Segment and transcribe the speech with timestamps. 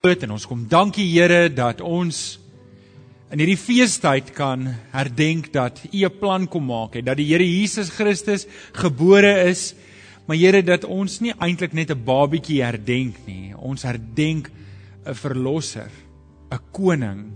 [0.00, 2.38] groot en ons kom dankie Here dat ons
[3.34, 4.62] in hierdie feestyd kan
[4.94, 9.74] herdenk dat U 'n plan kom maak het dat die Here Jesus Christus gebore is.
[10.26, 13.52] Maar Here dat ons nie eintlik net 'n babietjie herdenk nie.
[13.54, 14.50] Ons herdenk
[15.04, 15.90] 'n verlosser
[16.50, 17.32] 'n koning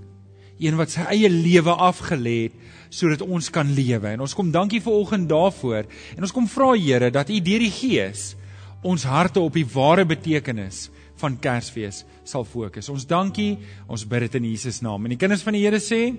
[0.59, 2.53] een wat sy eie lewe afgelê het
[2.89, 4.09] sodat ons kan lewe.
[4.09, 5.85] En ons kom dankie vir oggend daarvoor.
[6.17, 8.37] En ons kom vra Here dat U deur die Gees
[8.83, 10.91] ons harte op die ware betekenis
[11.21, 12.89] van Kersfees sal fokus.
[12.89, 15.05] Ons dankie, ons bid dit in Jesus naam.
[15.05, 16.17] En die kinders van die Here sê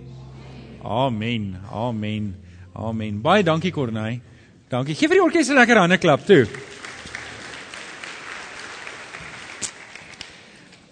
[0.85, 1.55] Amen.
[1.71, 2.35] Amen.
[2.75, 3.21] Amen.
[3.21, 4.21] Baie dankie Corney.
[4.69, 4.93] Dankie.
[4.95, 6.45] Geef vir die orkes 'n lekker hande klap toe.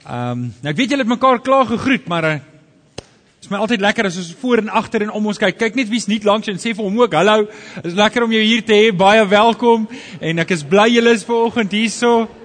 [0.04, 2.40] Ehm, um, nou ek weet julle het mekaar klaar gegroet, maar uh,
[3.41, 5.57] is my altyd lekker as ons voor en agter en om ons kyk.
[5.57, 7.45] Kyk net wie's nie langs en sê vir hom ook hallo.
[7.76, 8.91] Dit is lekker om jou hier te hê.
[8.95, 9.88] Baie welkom
[10.20, 12.42] en ek is bly julle is vanoggend hierso.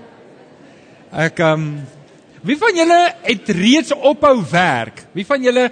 [1.13, 1.71] Ek ehm um,
[2.45, 5.07] wie van julle het reeds ophou werk?
[5.13, 5.71] Wie van julle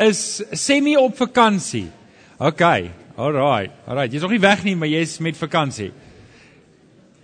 [0.00, 1.90] is semi op vakansie?
[2.38, 2.62] OK.
[3.16, 3.70] Alraai.
[3.86, 4.08] Alraai.
[4.08, 5.90] Jy's nog nie weg nie, maar jy's met vakansie.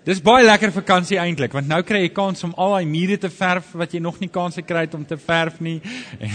[0.05, 3.31] Dis baie lekker vakansie eintlik, want nou kry jy kans om al daai mure te
[3.31, 5.81] verf wat jy nog nie kans gekry het om te verf nie.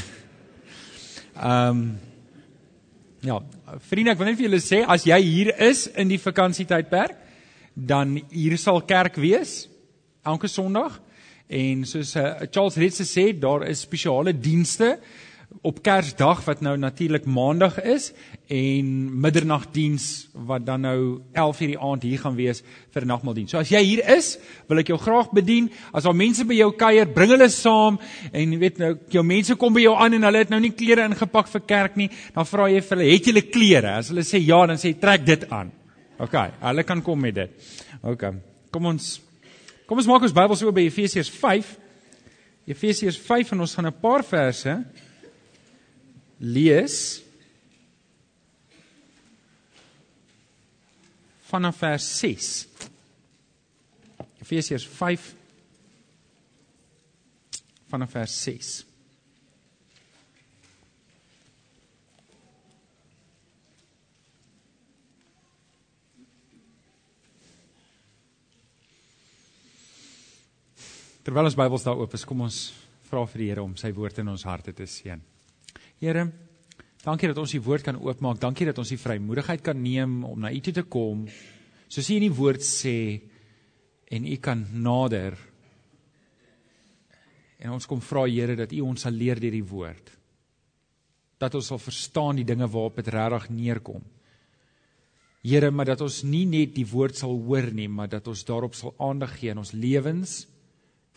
[1.38, 1.88] Ehm um,
[3.26, 3.40] Ja,
[3.90, 7.16] vriende, ek wil net vir julle sê as jy hier is in die vakansietydperk,
[7.74, 9.66] dan hier sal kerk wees
[10.22, 11.00] elke Sondag.
[11.48, 14.98] En soos uh, Charles Ritz sê, daar is spesiale dienste
[15.64, 18.12] op Kersdag wat nou natuurlik Maandag is
[18.52, 18.88] en
[19.22, 23.52] middernagdiens wat dan nou 11:00 die aand hier gaan wees vir nagmaaldiens.
[23.52, 25.70] So as jy hier is, wil ek jou graag bedien.
[25.94, 28.00] As daar mense by jou kuier, bring hulle saam
[28.32, 30.76] en jy weet nou jou mense kom by jou aan en hulle het nou nie
[30.76, 34.24] klere ingepak vir kerk nie, dan vra jy vir hulle, "Het julle klere?" As hulle
[34.24, 35.72] sê ja, dan sê trek dit aan.
[36.20, 37.50] OK, hulle kan kom met dit.
[38.04, 38.34] OK.
[38.72, 39.22] Kom ons
[39.88, 41.68] Kom ons maak ons Bybels oop by Efesiërs 5.
[42.68, 44.74] Efesiërs 5 en ons gaan 'n paar verse
[46.40, 47.24] lees
[51.48, 52.68] vanaf vers 6.
[54.44, 55.36] Efesiërs 5
[57.88, 58.86] vanaf vers 6.
[71.28, 72.58] Terwyl ons Bybels daar oop is, kom ons
[73.10, 75.20] vra vir die Here om sy woord in ons harte te seën.
[76.00, 76.22] Here,
[77.02, 78.40] dankie dat ons die woord kan oopmaak.
[78.40, 81.26] Dankie dat ons die vrymoedigheid kan neem om na U toe te kom.
[81.92, 82.96] Soos U in die woord sê
[84.08, 85.36] en U kan nader.
[87.60, 90.16] En ons kom vra Here dat U ons sal leer deur die woord.
[91.44, 94.12] Dat ons sal verstaan die dinge waarop dit regtig neerkom.
[95.44, 98.80] Here, maar dat ons nie net die woord sal hoor nie, maar dat ons daarop
[98.80, 100.46] sal aandag gee in ons lewens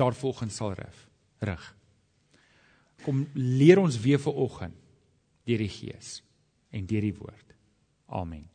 [0.01, 1.03] daarvolgens sal rig.
[1.45, 1.67] Rig.
[3.05, 4.77] Kom leer ons weer vir oggend
[5.49, 6.21] deur die Gees
[6.71, 7.55] en deur die woord.
[8.07, 8.49] Amen.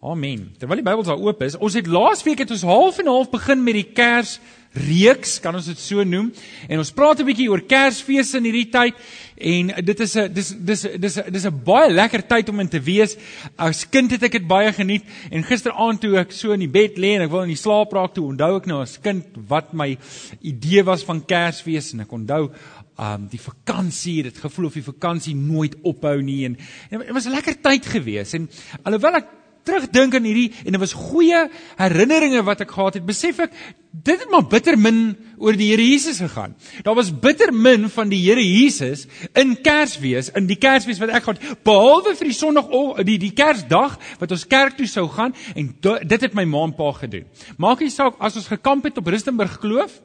[0.00, 0.46] Amen.
[0.56, 3.60] Terwyl die Bybel daar oop is, ons het laasweek het ons half en half begin
[3.60, 4.38] met die Kers
[4.72, 6.30] reeks, kan ons dit so noem.
[6.70, 8.94] En ons praat 'n bietjie oor Kersfees in hierdie tyd
[9.36, 12.80] en dit is 'n dis dis dis dis 'n baie lekker tyd om in te
[12.80, 13.16] wees.
[13.58, 16.96] As kind het ek dit baie geniet en gisteraand toe ek so in die bed
[16.96, 19.74] lê en ek wil in die slaap raak toe, onthou ek nou as kind wat
[19.74, 19.98] my
[20.40, 22.50] idee was van Kersfees en ek onthou
[22.98, 26.56] um die vakansie, dit gevoel of die vakansie nooit ophou nie en,
[26.90, 28.48] en dit was 'n lekker tyd gewees en
[28.84, 29.39] alhoewel ek
[29.70, 31.46] terugdink aan hierdie en dit was goeie
[31.78, 33.54] herinneringe wat ek gehad het, besef ek
[33.90, 36.54] dit het maar bitter min oor die Here Jesus gegaan.
[36.86, 41.26] Daar was bitter min van die Here Jesus in Kersfees, in die Kersfees wat ek
[41.26, 42.70] gehad, behalwe vir die Sondag
[43.08, 46.76] die die Kersdag wat ons kerk toe sou gaan en dit het my ma en
[46.76, 47.26] pa gedoen.
[47.58, 49.98] Maak nie saak as ons gekamp het op Rustenburg Kloof,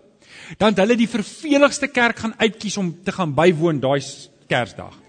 [0.57, 4.01] dan het hulle die verveligste kerk gaan uitkies om te gaan bywoon daai
[4.49, 5.04] Kersdag.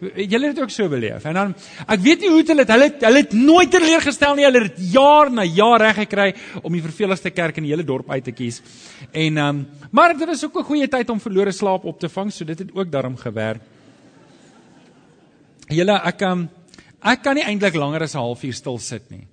[0.00, 1.24] Julle het ook so beleef.
[1.28, 1.50] En dan
[1.84, 4.46] ek weet nie hoe hulle dit hulle hulle het nooit teleurgestel nie.
[4.46, 6.28] Hulle het jaar na jaar reg gekry
[6.62, 8.62] om die verveligste kerk in die hele dorp uit te kies.
[9.12, 12.08] En ehm um, maar dit was ook 'n goeie tyd om verlore slaap op te
[12.08, 13.60] vang, so dit het ook daarom gewerk.
[15.68, 16.48] Julle ek ehm um,
[17.02, 19.26] ek kan nie eintlik langer as 'n halfuur stil sit nie.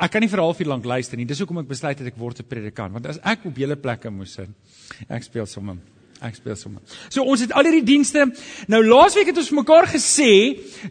[0.00, 1.26] Ek kan nie vir 'n halfuur lank luister nie.
[1.26, 4.10] Dis hoekom ek besluit het ek word 'n predikant, want as ek op julle plekke
[4.10, 4.48] moes sit,
[5.08, 5.76] ek speel sommer
[6.20, 6.82] Ek speel sommer.
[7.08, 8.24] So ons het al hierdie dienste.
[8.66, 10.32] Nou laasweek het ons mekaar gesê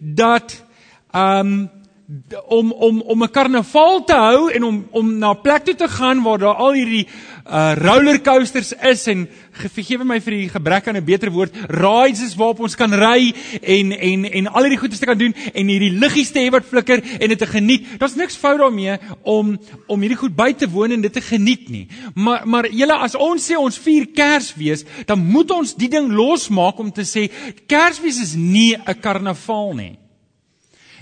[0.02, 0.56] dat
[1.12, 1.58] ehm um,
[2.48, 5.88] om om om 'n karnaval te hou en om om na 'n plek toe te
[5.88, 7.08] gaan waar daar al hierdie
[7.46, 12.36] uh rollercoasters is en vergewe my vir die gebrek aan 'n beter woord, rides is
[12.36, 16.00] waarop ons kan ry en en en al hierdie goedes te kan doen en hierdie
[16.00, 18.00] liggies te hê wat flikker en dit te geniet.
[18.00, 21.70] Daar's niks fout daarmee om om hierdie goed by te woon en dit te geniet
[21.70, 21.88] nie.
[22.16, 26.80] Maar maar julle as ons sê ons vier Kersfees, dan moet ons die ding losmaak
[26.80, 27.32] om te sê
[27.68, 30.07] Kersfees is nie 'n karnaval nie.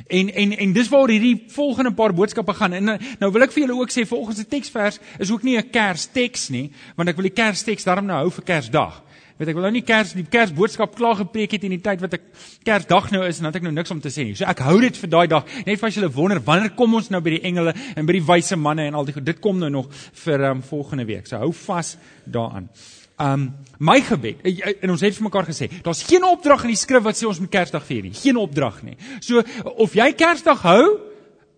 [0.08, 2.74] En en en dis waar hierdie volgende paar boodskappe gaan.
[2.74, 2.84] En
[3.20, 6.50] nou wil ek vir julle ook sê volgens die teksvers is ook nie 'n Kersteks
[6.50, 9.06] nie, want ek wil die Kersteks daarom nou hou vir Kersdag.
[9.36, 12.14] Weet ek wil nou nie Kers die Kersboodskap klaar gepreek het in die tyd wat
[12.16, 12.30] ek
[12.64, 14.36] Kersdag nou is en dan het ek nou niks om te sê nie.
[14.40, 15.50] So ek hou dit vir daai dag.
[15.68, 18.24] Net vir as julle wonder wanneer kom ons nou by die engele en by die
[18.24, 19.28] wyse manne en al die goed.
[19.28, 19.90] Dit kom nou nog
[20.24, 21.28] vir um, volgende week.
[21.28, 22.70] So hou vas daaraan.
[23.18, 26.74] Um my gebed eh, eh, en ons het vir mekaar gesê, daar's geen opdrag in
[26.74, 28.14] die skrif wat sê ons moet Kersdag vier nie.
[28.16, 28.98] Geen opdrag nie.
[29.24, 29.44] So
[29.80, 30.82] of jy Kersdag hou,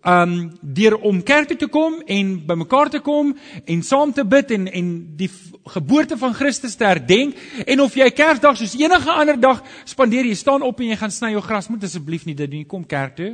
[0.06, 3.32] um deur om kerk toe te kom en bymekaar te kom
[3.66, 5.30] en saam te bid en en die
[5.74, 7.34] geboorte van Christus te herdenk
[7.66, 11.10] en of jy Kersdag soos enige ander dag spandeer, jy staan op en jy gaan
[11.10, 12.70] sny jou gras, moet asseblief nie dit doen nie.
[12.70, 13.32] Kom kerk toe.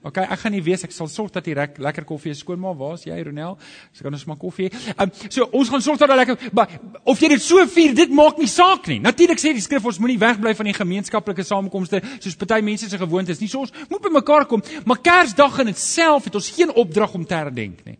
[0.00, 2.78] OK, ek gaan nie weet ek sal sorg dat jy lekker koffie skoonmaak.
[2.80, 3.58] Waar is jy, Ronel?
[3.92, 4.70] So kan ons maar koffie.
[4.94, 6.72] Ehm um, so ons gaan sorg dat daar lekker maar
[7.04, 8.96] of jy dit so vier, dit maak nie saak nie.
[9.04, 13.00] Natuurlik sê die skrif ons moenie wegbly van die gemeenskaplike samekomste soos party mense se
[13.00, 13.42] gewoonte is.
[13.44, 17.14] Nie so ons moet by mekaar kom, maar Kersdag in itself het ons geen opdrag
[17.20, 17.98] om te herdenk nie.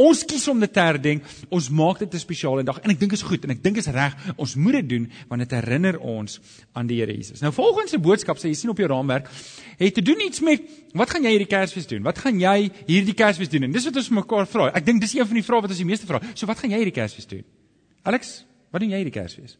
[0.00, 1.26] Ons kies om dit te herdenk.
[1.48, 3.86] Ons maak dit 'n spesiale dag en ek dink is goed en ek dink is
[3.86, 4.16] reg.
[4.36, 6.40] Ons moet dit doen want dit herinner ons
[6.72, 7.40] aan die Here Jesus.
[7.40, 9.28] Nou volgens se boodskap sê jy sien op jou raamwerk,
[9.78, 10.60] het te doen iets met
[10.92, 12.02] wat gaan jy hierdie Kersfees doen?
[12.02, 13.62] Wat gaan jy hierdie Kersfees doen?
[13.62, 14.72] En dis wat ons mekaar vra.
[14.74, 16.20] Ek dink dis een van die vrae wat ons die meeste vra.
[16.34, 17.44] So wat gaan jy hierdie Kersfees doen?
[18.02, 19.58] Alex, wat doen jy hierdie Kersfees?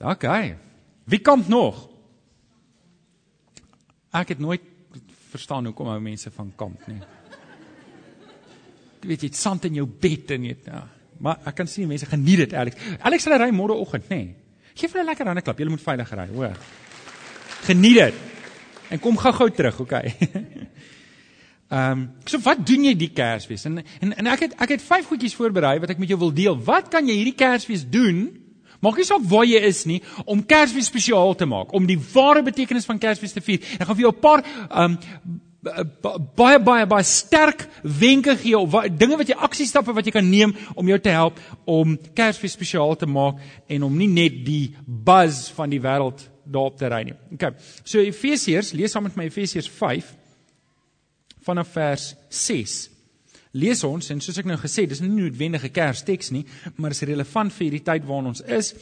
[0.00, 0.56] OK.
[1.04, 1.88] Wie kom nog?
[4.12, 4.60] Ek het nooit
[5.30, 7.02] verstaan hoekom ou mense van kamp nie
[9.06, 10.82] weet jy, sand in jou bed en jy ja.
[11.18, 12.76] Maar ek kan sien mense geniet dit, Alex.
[13.00, 14.16] Alex sal ry môreoggend, nê.
[14.16, 14.34] Nee.
[14.76, 15.58] Geef hulle 'n lekker hande klap.
[15.58, 16.56] Jy moet veilig ry, hoor.
[17.64, 18.14] Geniet dit.
[18.90, 20.14] En kom gou-gou terug, okay.
[21.66, 23.64] Ehm, um, so wat doen jy die Kersfees?
[23.66, 26.30] En en en ek het ek het vyf goedjies voorberei wat ek met jou wil
[26.30, 26.54] deel.
[26.62, 28.28] Wat kan jy hierdie Kersfees doen?
[28.78, 32.44] Maak nie saak waar jy is nie om Kersfees spesiaal te maak, om die ware
[32.46, 33.58] betekenis van Kersfees te vier.
[33.80, 35.40] Ek gaan vir jou 'n paar ehm um,
[36.36, 40.28] baie baie baie sterk wenke gee of wat, dinge wat jy aksiestappe wat jy kan
[40.30, 44.74] neem om jou te help om Kersfees spesiaal te maak en om nie net die
[44.86, 47.16] buzz van die wêreld daarop te ry nie.
[47.34, 47.48] OK.
[47.82, 50.12] So Efesiërs, lees saam met my Efesiërs 5
[51.46, 52.76] vanaf vers 6.
[53.56, 56.44] Lees ons en soos ek nou gesê, dis nie noodwendige Kersteks nie,
[56.76, 58.74] maar is relevant vir hierdie tyd waarin ons is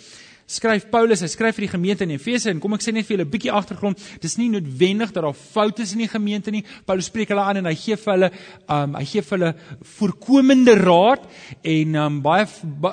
[0.47, 3.17] skryf Paulus, hy skryf vir die gemeente in Efese en kom ek sê net vir
[3.17, 3.99] julle 'n bietjie agtergrond.
[4.21, 6.65] Dis nie noodwendig dat daar foute is in die gemeente nie.
[6.85, 8.31] Paulus spreek hulle aan en hy gee vir hulle
[8.69, 9.55] um hy gee vir hulle
[9.97, 11.25] voorkomende raad
[11.63, 12.47] en um baie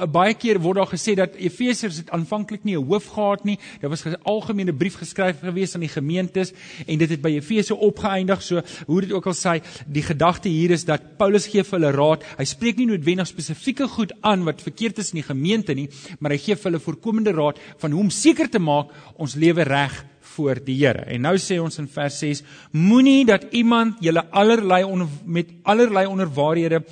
[0.08, 3.58] baie keer word daar gesê dat Efesiërs het aanvanklik nie 'n hoof gehad nie.
[3.82, 6.54] Daar was 'n algemene brief geskryf gewees aan die gemeentes
[6.88, 8.42] en dit het by Efese opgeëindig.
[8.42, 11.92] So hoe dit ook al sê, die gedagte hier is dat Paulus gee vir hulle
[11.92, 12.24] raad.
[12.38, 15.90] Hy spreek nie noodwendig spesifieke goed aan wat verkeerd is in die gemeente nie,
[16.20, 17.41] maar hy gee vir hulle voorkomende raad
[17.82, 19.96] van hoe om seker te maak ons lewe reg
[20.32, 21.06] voor die Here.
[21.12, 26.06] En nou sê ons in vers 6: Moenie dat iemand julle allerlei onder, met allerlei
[26.08, 26.84] onderwaarhede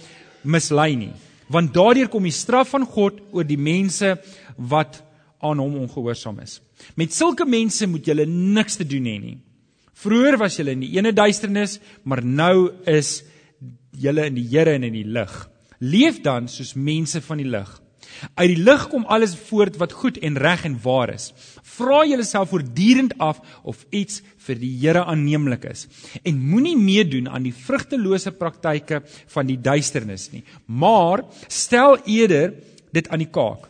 [0.43, 1.11] mislei nie,
[1.47, 4.15] want daardeur kom die straf van God oor die mense
[4.57, 5.01] wat
[5.39, 6.59] aan hom ongehoorsaam is.
[6.99, 9.37] Met sulke mense moet julle niks te doen hê nie.
[9.99, 13.19] Vroer was julle in die ene duisternis, maar nou is
[13.99, 15.33] julle in die Here en in die lig.
[15.79, 17.69] Leef dan soos mense van die lig.
[18.35, 21.31] Uit die lig kom alles voort wat goed en reg en waar is.
[21.63, 25.87] Vra jouself voortdurend af of iets vir die Here aanneemlik is
[26.23, 29.01] en moenie meedoen aan die vrugtelose praktyke
[29.33, 32.53] van die duisternis nie, maar stel eerder
[32.95, 33.67] dit aan die kaak.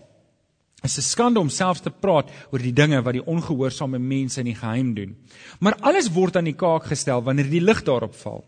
[0.79, 4.39] Dit is 'n skande om selfs te praat oor die dinge wat die ongehoorsame mense
[4.39, 5.15] in die geheim doen.
[5.59, 8.45] Maar alles word aan die kaak gestel wanneer die lig daarop val.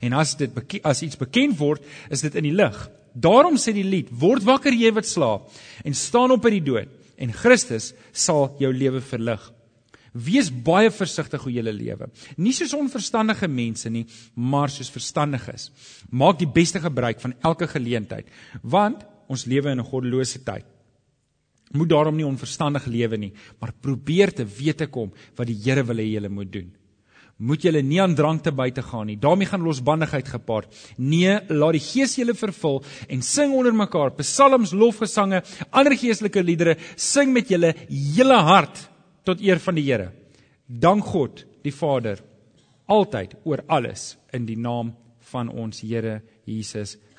[0.00, 0.50] En as dit
[0.82, 2.90] as iets bekend word, is dit in die lig.
[3.14, 5.50] Daarom sê die lied: Word wakker jy wat slaap
[5.84, 6.88] en staan op uit die dood
[7.20, 9.42] en Christus sal jou lewe verlig.
[10.10, 12.08] Wees baie versigtig hoe jy lewe.
[12.36, 15.70] Nie soos onverstandige mense nie, maar soos verstandiges.
[16.10, 18.26] Maak die beste gebruik van elke geleentheid,
[18.62, 20.64] want ons lewe in 'n goddelose tyd.
[21.72, 25.84] Moet daarom nie onverstandig lewe nie, maar probeer te weet te kom wat die Here
[25.84, 26.79] wil hê jy moet doen
[27.40, 29.16] moet julle nie aan drank te buite gaan nie.
[29.16, 30.68] daarmee gaan losbandigheid gepaard.
[30.96, 36.76] Nee, laat die Gees julle vervul en sing onder mekaar psalms, lofgesange, ander geestelike liedere,
[36.96, 38.88] sing met julle hele hart
[39.24, 40.10] tot eer van die Here.
[40.66, 42.20] Dank God, die Vader.
[42.90, 44.90] altyd oor alles in die naam
[45.30, 47.09] van ons Here Jesus Christus.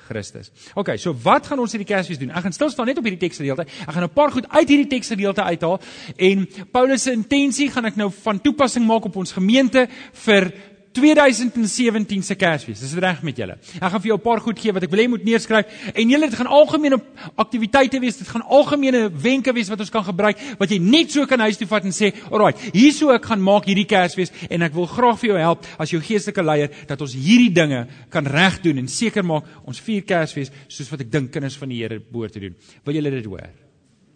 [0.74, 2.30] OK, so wat gaan ons hierdie Kersfees doen?
[2.30, 3.66] Ek gaan stil staan net op hierdie teksgedeelte.
[3.86, 5.80] Ek gaan 'n paar goed uit hierdie teksgedeelte uithaal
[6.16, 10.52] en Paulus se intensie gaan ek nou van toepassing maak op ons gemeente vir
[10.92, 12.80] 2017 se Kersfees.
[12.80, 13.56] Dis reg met julle.
[13.78, 16.10] Ek gaan vir jou 'n paar goed gee wat ek wil hê moet neerskryf en
[16.10, 17.00] julle dit gaan algemene
[17.36, 18.18] aktiwiteite wees.
[18.18, 21.56] Dit gaan algemene wenke wees wat ons kan gebruik wat jy net so kan huis
[21.56, 25.18] toe vat en sê, "Alraai, hierso ek gaan maak hierdie Kersfees en ek wil graag
[25.18, 29.24] vir jou help as jou geestelike leier dat ons hierdie dinge kan regdoen en seker
[29.24, 32.54] maak ons vier Kersfees soos wat ek dink kinders van die Here behoort te doen."
[32.84, 33.48] Wil julle dit hoor?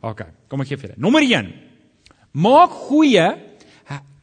[0.03, 1.01] OK, kom ek gee vir julle.
[1.01, 1.53] Nommer 1.
[2.33, 3.47] Maak goeie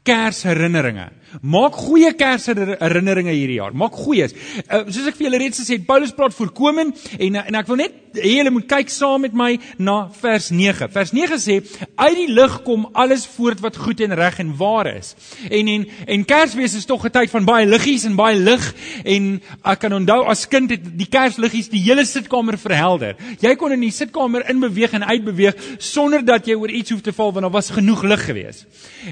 [0.03, 1.09] Kersherinneringe.
[1.41, 3.73] Maak goeie Kersherinneringe hierdie jaar.
[3.73, 4.35] Maak goeies.
[4.67, 7.81] Uh, soos ek vir julle reeds gesê het, Paulus praat voorkoming en en ek wil
[7.81, 9.49] net julle moet kyk saam met my
[9.81, 10.89] na vers 9.
[10.93, 11.59] Vers 9 sê
[11.97, 15.13] uit die lig kom alles voort wat goed en reg en waar is.
[15.49, 15.87] En en
[16.17, 18.73] en Kersfees is tog 'n tyd van baie liggies en baie lig
[19.03, 23.15] en ek kan onthou as kind het die Kersliggies die hele sitkamer verhelder.
[23.39, 27.13] Jy kon in die sitkamer inbeweeg en uitbeweeg sonder dat jy oor iets hoef te
[27.13, 28.65] val want daar was genoeg lig gewees.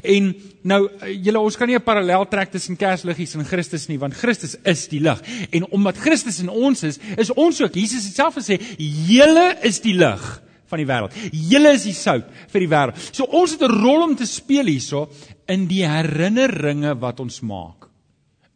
[0.04, 0.90] En nou
[1.24, 4.58] julle ons kan nie 'n parallel parallel trek tussen Kersliggies en Christus nie, want Christus
[4.68, 5.22] is die lig.
[5.56, 7.76] En omdat Christus in ons is, is ons ook.
[7.76, 11.14] Jesus het self gesê, "Julle is die lig van die wêreld.
[11.32, 14.66] Julle is die sout vir die wêreld." So ons het 'n rol om te speel
[14.66, 15.10] hierso
[15.48, 17.88] in die herinneringe wat ons maak.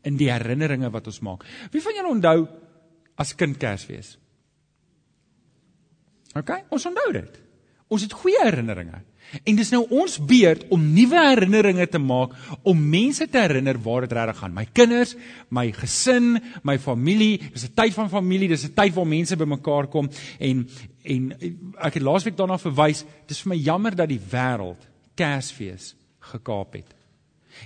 [0.04, 1.46] In die herinneringe wat ons maak.
[1.72, 2.48] Wie van julle onthou
[3.18, 4.18] as kind Kersfees?
[6.36, 7.45] OK, ons onthou dit.
[7.94, 9.04] Ons het goeie herinneringe.
[9.44, 12.34] En dis nou ons beurt om nuwe herinneringe te maak
[12.66, 14.54] om mense te herinner waar dit regtig gaan.
[14.56, 15.16] My kinders,
[15.50, 19.88] my gesin, my familie, dis 'n tyd van familie, dis 'n tyd waar mense bymekaar
[19.88, 20.68] kom en
[21.04, 21.32] en
[21.78, 26.94] ek het laasweek daarna verwys, dis vir my jammer dat die wêreld Kersfees gekaap het.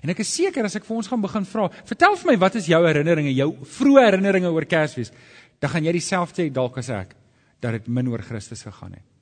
[0.04, 2.56] En ek is seker as ek vir ons gaan begin vra, vertel vir my wat
[2.56, 5.12] is jou herinneringe, jou vroeë herinneringe oor Kersfees?
[5.60, 7.16] Dan gaan jy dieselfde hê dalk as ek
[7.60, 9.19] dat dit min oor Christus gegaan het.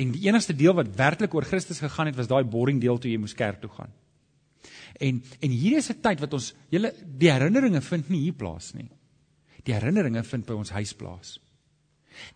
[0.00, 3.10] En die enigste deel wat werklik oor Christus gegaan het, was daai boring deel toe
[3.10, 3.92] jy moes kerk toe gaan.
[5.00, 8.72] En en hier is 'n tyd wat ons julle die herinneringe vind nie hier plaas
[8.74, 8.90] nie.
[9.64, 11.40] Die herinneringe vind by ons huis plaas.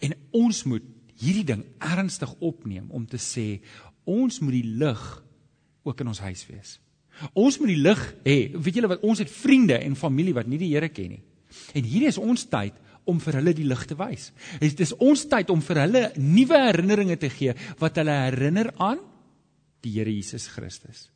[0.00, 0.82] En ons moet
[1.20, 3.60] hierdie ding ernstig opneem om te sê
[4.04, 5.22] ons moet die lig
[5.82, 6.80] ook in ons huis wees.
[7.32, 8.38] Ons moet die lig hê.
[8.52, 11.22] Weet julle wat ons het vriende en familie wat nie die Here ken nie.
[11.74, 12.74] En hierdie is ons tyd
[13.10, 14.30] om vir hulle die lig te wys.
[14.60, 19.02] Dit is ons tyd om vir hulle nuwe herinneringe te gee wat hulle herinner aan
[19.84, 21.08] die Here Jesus Christus.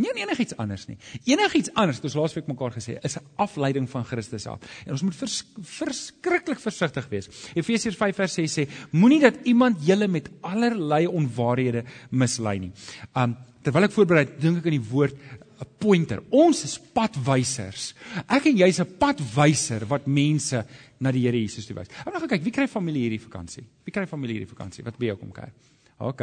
[0.00, 0.96] Nie aan enigiets anders nie.
[1.28, 4.58] Enigiets anders, het ons laasweek mekaar gesê, is 'n afleiding van Christus af.
[4.86, 7.28] En ons moet vers, verskriklik versigtig wees.
[7.54, 12.72] Efesiërs 5 vers 6 sê: Moenie dat iemand julle met allerlei onwaarhede mislei nie.
[13.14, 15.14] Um terwyl ek voorberei, dink ek aan die woord
[15.62, 16.22] 'n pointer.
[16.30, 17.94] Ons is padwysers.
[18.28, 20.64] Ek en jy's 'n padwyser wat mense
[21.00, 21.88] na die Here Jesus toe wys.
[21.88, 23.64] Ek gaan kyk, wie kry familie hierdie vakansie?
[23.84, 24.84] Wie kry familie hierdie vakansie?
[24.84, 25.52] Wat by jou kom kuier?
[25.98, 26.22] OK,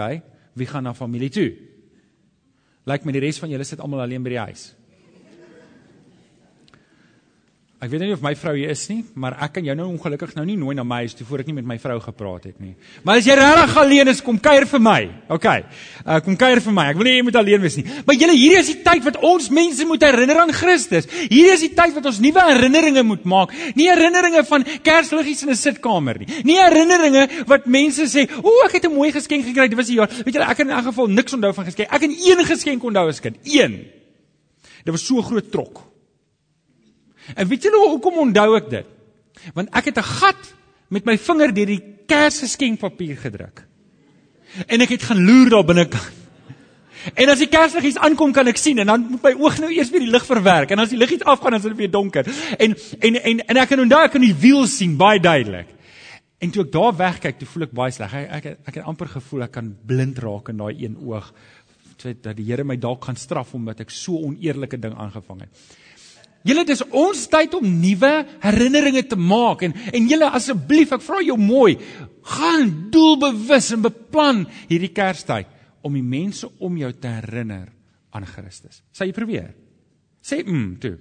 [0.55, 1.55] wie gaan na familie toe?
[2.85, 4.75] Lyk my die res van julle sit almal alleen by die huis.
[7.79, 10.33] Ek weet nie of my vrou hier is nie, maar ek kan jou nou ongelukkig
[10.35, 12.57] nou nie nooi na my huis toe voor ek nie met my vrou gepraat het
[12.59, 12.73] nie.
[13.07, 14.97] Maar as jy regtig alleen is, kom kuier vir my.
[15.31, 15.47] OK.
[16.03, 16.85] Uh kom kuier vir my.
[16.91, 17.85] Ek wil nie jy moet alleen wees nie.
[18.03, 21.07] Maar julle, hierdie is die tyd wat ons mense moet herinner aan Christus.
[21.21, 23.55] Hierdie is die tyd wat ons nuwe herinneringe moet maak.
[23.79, 26.27] Nie herinneringe van Kersliggies in 'n sitkamer nie.
[26.43, 30.03] Nie herinneringe wat mense sê, "O, ek het 'n mooi geskenk gekry, dit was 'n
[30.03, 31.87] jaar." Weet julle, ek het in elk geval niks onthou van geskenk.
[31.87, 33.37] Ek het een geskenk onthou as kind.
[33.43, 33.87] Een.
[34.83, 35.88] Dit was so groot trok.
[37.35, 38.85] En weet julle hoekom onthou ek dit?
[39.53, 40.53] Want ek het 'n gat
[40.89, 43.65] met my vinger deur die kersgeskenkpapier gedruk.
[44.67, 46.17] En ek het gaan loer daar binnekant.
[47.15, 49.91] En as die kersliggies aankom kan ek sien en dan moet my oog nou eers
[49.93, 52.27] weer die lig verwerk en as die liggies afgaan dan is dit weer donker.
[52.59, 55.69] En en en en ek kan onthou ek kan die wiel sien baie duidelik.
[56.39, 58.13] En toe ek daar wegkyk, toe voel ek baie sleg.
[58.19, 61.31] Ek ek ek het amper gevoel ek kan blind raak in daai een oog.
[61.99, 65.63] Dat die Here my dalk gaan straf omdat ek so oneerlike ding aangevang het.
[66.47, 68.11] Julle dis ons tyd om nuwe
[68.43, 71.75] herinneringe te maak en en julle asseblief ek vra jou mooi
[72.35, 75.49] gaan doelbewus en beplan hierdie Kerstyd
[75.83, 77.67] om die mense om jou te herinner
[78.15, 78.81] aan Christus.
[78.95, 79.51] Sê jy probeer.
[80.23, 80.95] Sê mm toe.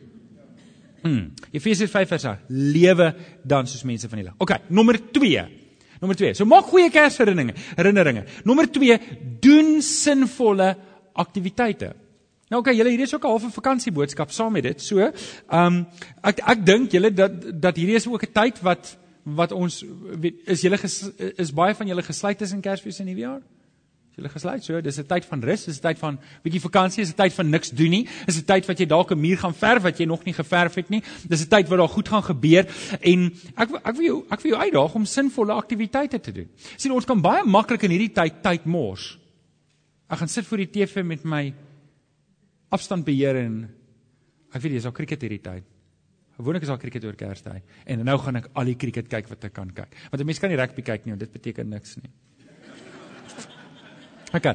[1.07, 1.31] Mm.
[1.55, 2.51] Efesiërs 5 vers 8.
[2.75, 3.09] Lewe
[3.47, 4.37] dan soos mense van die lig.
[4.43, 5.47] OK, nommer 2.
[6.03, 6.35] Nommer 2.
[6.39, 8.25] So maak goeie Kersherinneringe, herinneringe.
[8.47, 8.99] Nommer 2,
[9.43, 10.73] doen sinvolle
[11.19, 11.93] aktiwiteite.
[12.49, 14.83] Nou okay, julle hierdie is ook 'n halfe vakansieboodskap saam met dit.
[14.83, 15.87] So, ehm um,
[16.23, 19.85] ek ek dink julle dat dat hierdie is ook 'n tyd wat wat ons
[20.45, 20.79] is julle
[21.37, 23.39] is baie van julle gesluit tussen Kersfees en Nuwejaar?
[23.39, 23.59] Is
[24.19, 27.13] Julle gesluit so, dis 'n tyd van rus, dis 'n tyd van bietjie vakansie, dis
[27.13, 28.09] 'n tyd van niks doen nie.
[28.27, 30.75] Dis 'n tyd wat jy dalk 'n muur gaan verf wat jy nog nie geverf
[30.75, 31.03] het nie.
[31.29, 32.67] Dis 'n tyd waar daar goed gaan gebeur
[33.01, 36.49] en ek ek wil jou ek wil jou uitdaag om sinvolle aktiwiteite te doen.
[36.77, 39.19] sien ons kan baie maklik in hierdie tyd tyd mors.
[40.11, 41.55] Ek gaan sit voor die TV met my
[42.71, 43.59] afstand beheer en
[44.53, 45.67] ek weet jy is al cricket hierdie tyd.
[46.39, 49.49] Gewoonlik is al cricket oor Kersdag en nou gaan ek al die cricket kyk wat
[49.49, 49.97] ek kan kyk.
[50.13, 52.11] Want 'n mens kan nie rugby kyk nie, dit beteken niks nie.
[54.29, 54.55] Okay.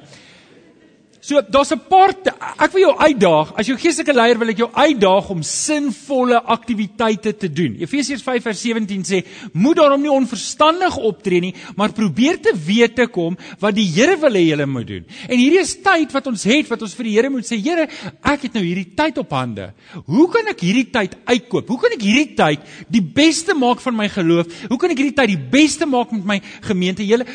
[1.23, 2.11] So daar's 'n paar
[2.59, 7.37] ek wil jou uitdaag, as jou geestelike leier wil ek jou uitdaag om sinvolle aktiwiteite
[7.37, 7.77] te doen.
[7.79, 13.37] Efesiërs 5:17 sê: "Moet daarom nie onverstandig optree nie, maar probeer te weet te kom
[13.59, 16.67] wat die Here wil hê jy moet doen." En hierdie is tyd wat ons het
[16.67, 17.87] wat ons vir die Here moet sê: "Here,
[18.23, 19.73] ek het nou hierdie tyd op hande.
[20.05, 21.67] Hoe kan ek hierdie tyd uitkoop?
[21.67, 24.47] Hoe kan ek hierdie tyd die beste maak van my geloof?
[24.67, 27.07] Hoe kan ek hierdie tyd die beste maak met my gemeente?
[27.07, 27.25] Julle,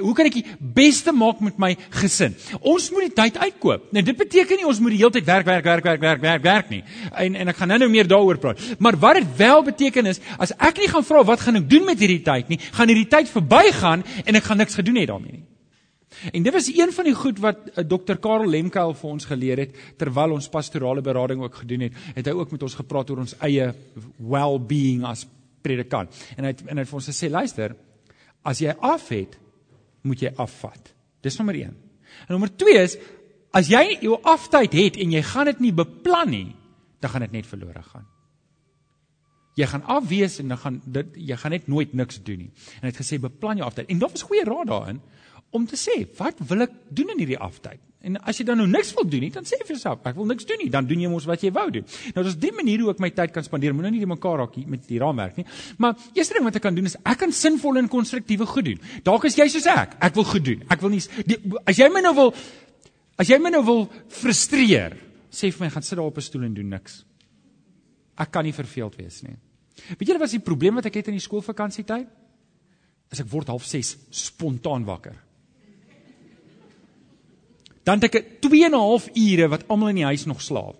[0.00, 3.88] hoe kan ek die beste maak met my gesin?" Ons moet die tyd uitkoop.
[3.94, 6.42] Nou dit beteken nie ons moet die hele tyd werk werk werk werk werk werk
[6.46, 6.82] werk nie.
[7.12, 8.62] En en ek gaan nou-nou meer daaroor praat.
[8.78, 11.86] Maar wat dit wel beteken is as ek nie gaan vra wat gaan ek doen
[11.88, 15.38] met hierdie tyd nie, gaan hierdie tyd verbygaan en ek gaan niks gedoen hê daarmee
[15.38, 15.46] nie.
[16.32, 18.16] En dit was een van die goed wat uh, Dr.
[18.20, 21.98] Karel Lemkuil vir ons geleer het terwyl ons pastorale berading ook gedoen het.
[22.16, 23.68] Het hy ook met ons gepraat oor ons eie
[24.16, 25.26] well-being as
[25.62, 26.14] predikant.
[26.36, 27.76] En hy het, en hy het vir ons gesê, luister,
[28.46, 29.36] as jy af het,
[30.06, 30.92] moet jy afvat.
[31.24, 31.76] Dis nommer 1.
[32.26, 32.96] En nommer 2 is
[33.56, 36.48] as jy jou aftyd het en jy gaan dit nie beplan nie,
[37.00, 38.06] dan gaan dit net verlore gaan.
[39.58, 42.50] Jy gaan afwees en dan gaan dit jy gaan net nooit niks doen nie.
[42.78, 43.90] En hy het gesê beplan jou aftyd.
[43.90, 45.00] En daar was goeie raad daarin
[45.50, 47.80] om te sê, wat wil ek doen in hierdie aftyd?
[48.04, 50.28] En as jy dan nou niks wil doen nie, dan sê vir jouself, ek wil
[50.30, 51.86] niks doen nie, dan doen jy mos wat jy wou doen.
[52.14, 53.74] Nou daar's drie maniere hoe ek my tyd kan spandeer.
[53.74, 55.46] Moenie nie die mekaar raak met die raamwerk nie.
[55.82, 58.86] Maar eerste ding wat ek kan doen is ek kan sinvol en konstruktiewe goed doen.
[59.08, 59.98] Dalk is jy soos ek.
[60.04, 60.62] Ek wil goed doen.
[60.70, 62.32] Ek wil nie die, as jy my nou wil
[63.18, 63.84] As jy my nou wil
[64.14, 64.94] frustreer,
[65.30, 67.04] sê vir my gaan sit daar op 'n stoel en doen niks.
[68.16, 69.36] Ek kan nie verveeld wees nie.
[69.98, 72.06] Weet julle wat is die probleem wat ek het in die skoolvakansietyd?
[73.10, 75.16] As ek word half 6 spontaan wakker.
[77.84, 80.76] Dan het ek 2 en 'n half ure wat almal in die huis nog slaap.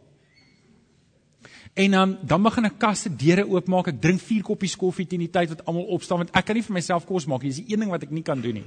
[1.74, 3.88] En um, dan begin ek kaste deure oopmaak.
[3.88, 6.62] Ek drink 4 koppies koffie teen die tyd wat almal opstaan want ek kan nie
[6.62, 7.50] vir myself kos maak nie.
[7.50, 8.66] Dis die een ding wat ek nie kan doen nie.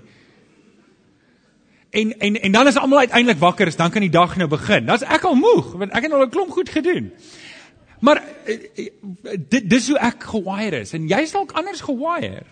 [1.92, 4.86] En en en dan is almal uiteindelik wakker, is dan kan die dag nou begin.
[4.88, 7.12] Dan's ek al moeg want ek het al 'n klomp goed gedoen.
[8.00, 8.90] Maar eh, eh,
[9.50, 12.46] dit dis hoe ek gewire is en jy's dalk anders gewire.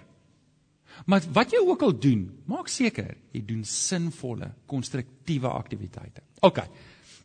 [1.06, 6.22] Maar wat jy ook al doen, maak seker jy doen sinvolle, konstruktiewe aktiwiteite.
[6.40, 6.60] OK.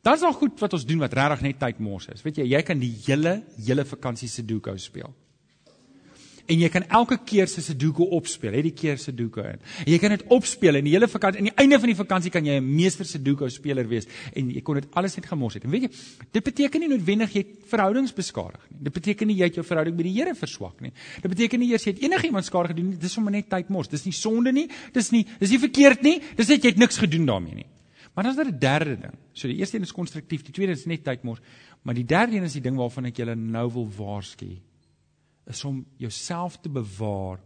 [0.02, 2.22] Dan is daar goed wat ons doen wat regtig net tyd mors is.
[2.22, 5.14] Weet jy, jy kan die hele hele vakansie se doekou speel
[6.46, 9.62] en jy kan elke keer se Sudoku opspeel, het die keer Sudoku in.
[9.84, 12.32] En jy kan dit opspeel en die hele vakansie aan die einde van die vakansie
[12.34, 15.64] kan jy 'n meester Sudoku speler wees en jy kon dit alles net gemors het.
[15.64, 15.90] En weet jy,
[16.32, 18.78] dit beteken nie noodwendig jy verhoudings beskadig nie.
[18.84, 20.92] Dit beteken nie jy het jou verhouding met die Here verswak nie.
[21.22, 22.96] Dit beteken nie eers jy het enigiemand skade gedoen nie.
[22.96, 23.88] Dis sommer net tyd mors.
[23.88, 24.68] Dis nie sonde nie.
[24.92, 26.20] Dis nie dis nie verkeerd nie.
[26.36, 27.66] Dis net jy het niks gedoen daarmee nie.
[28.14, 29.14] Maar dan is daar 'n derde ding.
[29.32, 31.40] So die eerste een is konstruktief, die tweede is net tyd mors,
[31.82, 34.60] maar die derde een is die ding waarvan ek julle nou wil waarsku
[35.50, 37.40] is om jouself te bewaar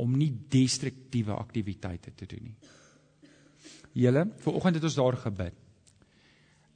[0.00, 2.56] om nie destruktiewe aktiwiteite te doen nie.
[3.94, 5.58] Julle, vanoggend het ons daar gebid.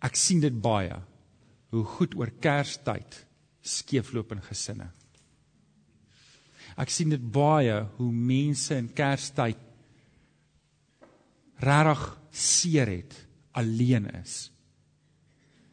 [0.07, 0.95] Ek sien dit baie
[1.75, 3.25] hoe goed oor Kerstyd
[3.69, 4.87] skeefloop in gesinne.
[6.79, 9.65] Ek sien dit baie hoe mense in Kerstyd
[11.59, 13.15] regtig seer het,
[13.59, 14.53] alleen is.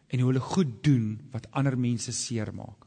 [0.10, 2.85] En hoe hulle goed doen wat ander mense seermaak.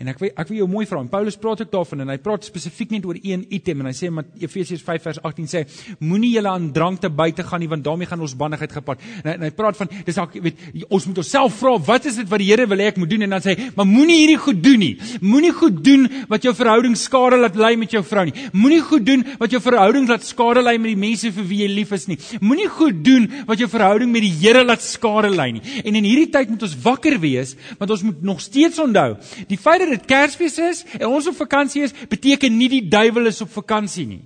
[0.00, 1.02] En ek wil ek wil jou mooi vra.
[1.10, 4.08] Paulus praat ook daarvan en hy praat spesifiek net oor een item en hy sê
[4.08, 5.62] in Efesiërs 5 vers 18 sê
[6.00, 9.02] moenie julle aan drank te buite gaan nie want daarmee gaan ons bandigheid gepaard.
[9.22, 12.30] En, en hy praat van dis ek weet ons moet onsself vra wat is dit
[12.30, 14.40] wat die Here wil hê ek moet doen en dan sê hy maar moenie hierdie
[14.40, 14.92] goed doen nie.
[15.20, 18.34] Moenie goed doen wat jou verhouding skade laat lei met jou vrou nie.
[18.56, 21.70] Moenie goed doen wat jou verhouding laat skade lei met die mense vir wie jy
[21.72, 22.18] lief is nie.
[22.40, 25.62] Moenie goed doen wat jou verhouding met die Here laat skade lei nie.
[25.84, 29.10] En in hierdie tyd moet ons wakker wees want ons moet nog steeds onthou
[29.48, 33.30] die feit dat dit Kersfees is en ons op vakansie is, beteken nie die duiwel
[33.30, 34.22] is op vakansie nie.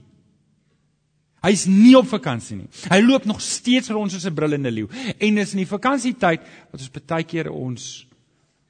[1.47, 2.69] Hy's nie op vakansie nie.
[2.91, 4.89] Hy loop nog steeds rond soos 'n brullende leeu.
[5.19, 6.41] En dis in die vakansietyd
[6.71, 8.07] wat ons baie keer ons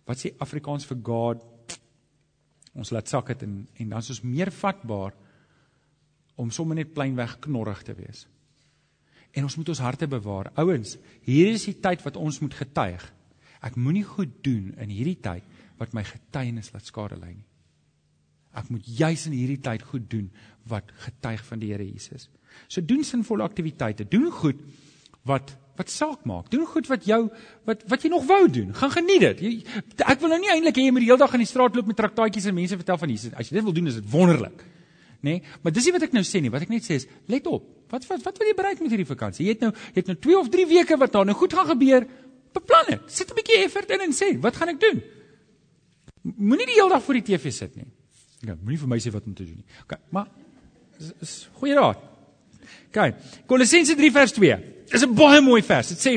[0.07, 1.43] wat sê Afrikaans vir God
[2.75, 5.13] ons laat sak dit en en dan is ons meer vatbaar
[6.37, 8.27] om sommer net pleinweg knorrig te wees.
[9.33, 10.53] En ons moet ons harte bewaar.
[10.55, 13.13] Ouens, hier is die tyd wat ons moet getuig.
[13.63, 15.43] Ek moenie goed doen in hierdie tyd
[15.79, 17.47] wat my getuienis laat skade lei nie.
[18.57, 20.31] Ek moet juis in hierdie tyd goed doen
[20.71, 22.31] wat getuig van die Here Jesus.
[22.73, 24.61] So doen sinvolle aktiwiteite, doen goed
[25.29, 26.47] wat wat saak maak.
[26.49, 27.27] Doen goed wat jou
[27.69, 28.71] wat wat jy nog wou doen.
[28.75, 29.43] Gaan geniet dit.
[29.45, 31.77] Jy, ek wil nou nie eintlik hê jy moet die hele dag in die straat
[31.77, 33.35] loop met traktaatjies en mense vertel van Jesus.
[33.37, 34.65] As jy dit wil doen, is dit wonderlik.
[35.21, 35.37] Nê?
[35.37, 35.43] Nee?
[35.61, 36.53] Maar dis nie wat ek nou sê nie.
[36.55, 37.67] Wat ek net sê is, let op.
[37.93, 39.45] Wat wat wat wil jy bereik met hierdie vakansie?
[39.45, 41.69] Jy het nou jy het nou 2 of 3 weke wat daar nou goed gaan
[41.75, 42.09] gebeur.
[42.57, 43.13] Beplan dit.
[43.13, 45.05] Sit 'n bietjie effort in en sê, wat gaan ek doen?
[46.35, 47.87] Moenie die hele dag voor die TV sit nie.
[48.47, 49.81] Ja, moenie vir my sê wat om te doen nie.
[49.85, 50.27] OK, maar
[50.99, 52.03] is, is goeie raad.
[52.89, 52.99] OK.
[53.47, 54.59] Kolossense 3 vers 2.
[54.91, 55.89] Dis 'n baie mooi vers.
[55.95, 56.13] Dit sê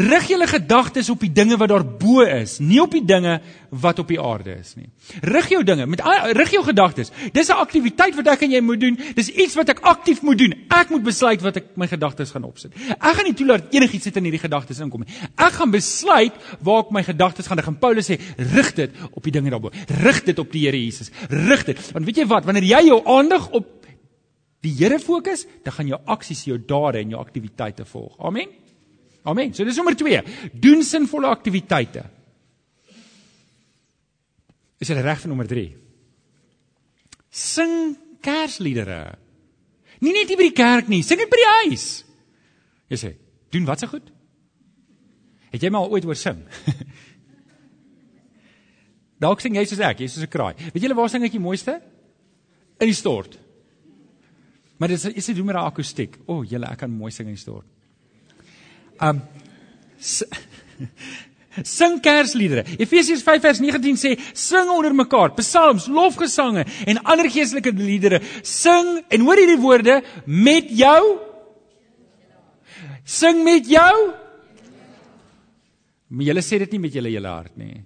[0.00, 3.34] Rig julle gedagtes op die dinge wat daarbo is, nie op die dinge
[3.82, 4.88] wat op die aarde is nie.
[5.26, 6.00] Rig jou dinge met
[6.38, 7.10] rig jou gedagtes.
[7.34, 8.98] Dis 'n aktiwiteit wat ek en jy moet doen.
[9.14, 10.54] Dis iets wat ek aktief moet doen.
[10.70, 12.72] Ek moet besluit wat ek my gedagtes gaan opsit.
[12.88, 15.14] Ek gaan nie toelaat enigiets sit in hierdie gedagtes inkom nie.
[15.36, 17.66] Ek gaan besluit waar ek my gedagtes gaan rig.
[17.66, 19.70] En Paulus sê, rig dit op die dinge daarbo.
[20.02, 21.10] Rig dit op die Here Jesus.
[21.28, 21.92] Rig dit.
[21.92, 23.66] Want weet jy wat, wanneer jy jou aandag op
[24.60, 28.16] die Here fokus, dan gaan jou aksies, jou dade en jou aktiwiteite volg.
[28.18, 28.48] Amen.
[29.28, 29.52] Amen.
[29.54, 30.22] So dis nommer 2.
[30.52, 32.04] Doen sinvolle aktiwiteite.
[34.80, 35.66] Is jy reg vir nommer 3?
[37.30, 37.74] Sing
[38.24, 39.02] kersliedere.
[40.00, 41.86] Nie net by die kerk nie, sing dit by die huis.
[42.90, 43.10] Jy sê,
[43.52, 44.08] doen wat se goed?
[45.52, 46.40] Het jy maar ooit oor sing?
[49.20, 50.54] Dalk sing jy soos ek, jy soos 'n kraai.
[50.72, 51.76] Weet julle waar sing ek die mooiste?
[52.80, 53.36] In die stort.
[54.80, 56.16] Maar dit is dit doen met 'n akoestiek.
[56.24, 57.68] O, oh, julle, ek kan mooi sing in die stort.
[59.00, 59.22] Um
[61.66, 62.64] sing kersliedere.
[62.78, 68.20] Efesiërs 5 vers 19 sê sing onder mekaar, psalms, lofgesange en ander geestelike liedere.
[68.46, 71.02] Sing en hoor hierdie woorde met jou
[73.10, 73.94] Sing met jou
[76.10, 77.84] Maar julle sê dit nie met julle hele hart nie.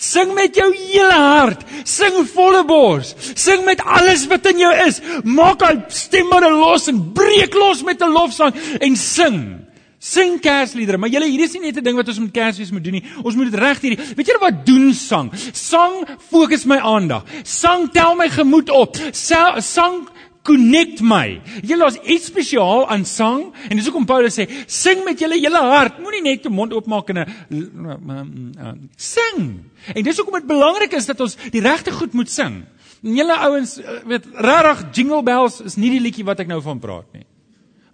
[0.00, 1.64] Sing met jou hele hart.
[1.84, 3.12] Sing volle bors.
[3.36, 5.00] Sing met alles wat in jou is.
[5.28, 9.68] Maak al stemme los en breek los met 'n lofsang en sing.
[10.00, 12.84] Sing kersliedere, maar julle hier is nie net 'n ding wat ons met Kersfees moet
[12.84, 13.04] doen nie.
[13.22, 14.14] Ons moet dit reg hierdie.
[14.16, 15.30] Weet julle wat doen sang?
[15.52, 17.24] Sang fokus my aandag.
[17.42, 18.96] Sang tel my gemoed op.
[19.12, 20.08] Sang
[20.42, 21.40] connect my.
[21.66, 25.62] Julle is iets spesiaal aan sang en dis hoekom Paulus sê sing met julle hele
[25.70, 26.00] hart.
[26.02, 29.64] Moenie net jou mond oopmaak en 'n sing.
[29.94, 32.64] En dis hoekom dit belangrik is dat ons die regte goed moet sing.
[33.02, 36.78] En julle ouens weet regtig jingle bells is nie die liedjie wat ek nou van
[36.78, 37.24] praat nie.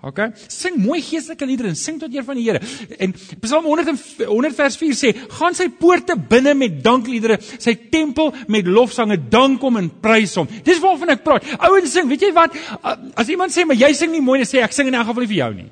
[0.04, 0.18] OK?
[0.52, 2.60] Sing mooi geestelike liedere en sing tot eer van die Here.
[3.00, 8.34] En Psalm 100 100 vers 4 sê: "Gaan sy poorte binne met dankliedere, sy tempel
[8.48, 11.48] met lofsange, dank hom en prys hom." Dis waarvan ek praat.
[11.58, 12.54] Ouens sing, weet jy wat?
[13.16, 15.22] As iemand sê, "Maar jy sing nie mooi nie," sê ek sing in elk geval
[15.22, 15.70] nie vir jou nie.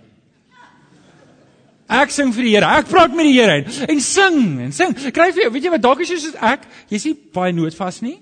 [1.89, 2.67] Ek sing vir die Here.
[2.67, 4.95] Ek praat met die Here en, en sing en sing.
[4.95, 5.83] Kry vir jou, weet jy wat?
[5.83, 6.65] Dalk is jy soos ek.
[6.89, 8.19] Jy's nie baie noodvas nie.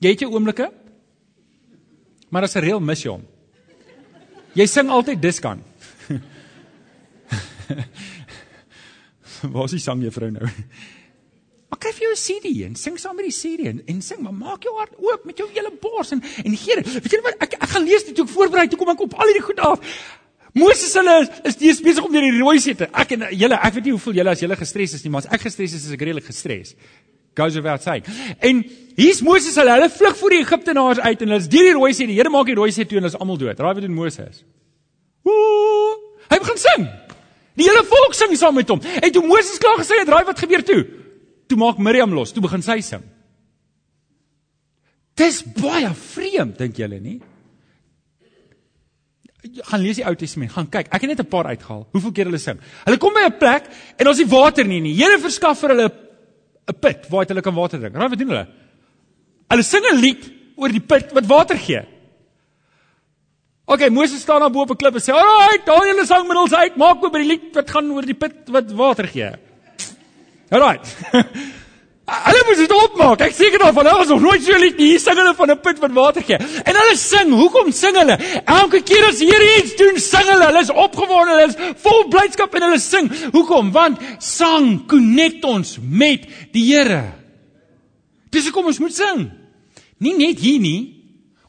[0.00, 0.70] Jy het jou oomblikke.
[2.30, 3.26] Maar as 'n reël mis jy hom.
[4.58, 5.60] Jy sing altyd diskan.
[9.52, 10.48] Waar is die sang juffrou nou?
[11.70, 14.20] Maar kyk vir jou 'n CD en sing saam met die CD en, en sing,
[14.20, 16.82] maar maak jou hart oop met jou hele bors en en gee.
[16.82, 19.14] Weet jy wat ek ek gaan lees dit toe ek voorberei toe kom ek op
[19.14, 19.78] al hierdie goed af.
[20.52, 22.90] Moses hulle is, is die besig om deur die rooi see te.
[22.90, 25.30] Ek en julle, ek weet nie hoeveel julle as julle gestres is nie, maar as
[25.30, 26.74] ek gestres is, is ek redelik gestres.
[27.36, 28.04] Goes without saying.
[28.38, 28.64] En
[28.96, 31.92] hier's Moses hulle, hulle vlug voor die Egiptenaars uit en hulle is deur die rooi
[31.94, 32.08] see.
[32.10, 33.60] Die Here maak die rooi see toe en hulle is almal dood.
[33.60, 34.42] Raai wat doen Moses?
[35.26, 35.94] Woe!
[36.30, 36.88] Hy begin sing.
[37.58, 38.82] Die hele volk sing saam met hom.
[38.82, 40.82] En toe Moses klaar gesê het, raai wat gebeur toe?
[41.50, 43.02] Toe maak Miriam los, toe begin sy sing.
[45.18, 47.20] Dis baie vreemd, dink julle nie?
[49.40, 50.90] gaan lees die Ou Testament, gaan kyk.
[50.92, 51.86] Ek het net 'n paar uitgehaal.
[51.92, 52.58] Hoeveel keer hulle sing?
[52.84, 53.64] Hulle kom by 'n plek
[53.96, 54.94] en ons het water nie nie.
[54.94, 56.09] Here verskaf vir hulle 'n
[56.72, 57.96] put waar hulle kan water drink.
[57.96, 58.46] Raai wat doen hulle?
[59.50, 61.82] Hulle sing 'n lied oor die put wat water gee.
[63.70, 66.54] OK, Moses staan daar bo op 'n klip en sê: "Alraai, daai julle sang middels
[66.54, 69.32] uit, maak oop by die lied wat gaan oor die put wat water gee."
[70.50, 70.78] Alraai.
[72.10, 73.20] Hulle moet dit opmaak.
[73.22, 74.88] Ek seker daarvan hulle is nog nooit so lief nie.
[74.92, 76.38] Hier sing hulle van 'n put wat water gee.
[76.38, 77.30] En hulle sing.
[77.30, 78.16] Hoekom sing hulle?
[78.44, 80.46] Elke keer as die Here iets doen, sing hulle.
[80.46, 83.10] Hulle is opgewonde, hulle is vol blydskap en hulle sing.
[83.32, 83.70] Hoekom?
[83.72, 87.12] Want sang connect ons met die Here.
[88.30, 89.30] Dis hoekom ons moet sing.
[89.98, 90.96] Nie net hier nie.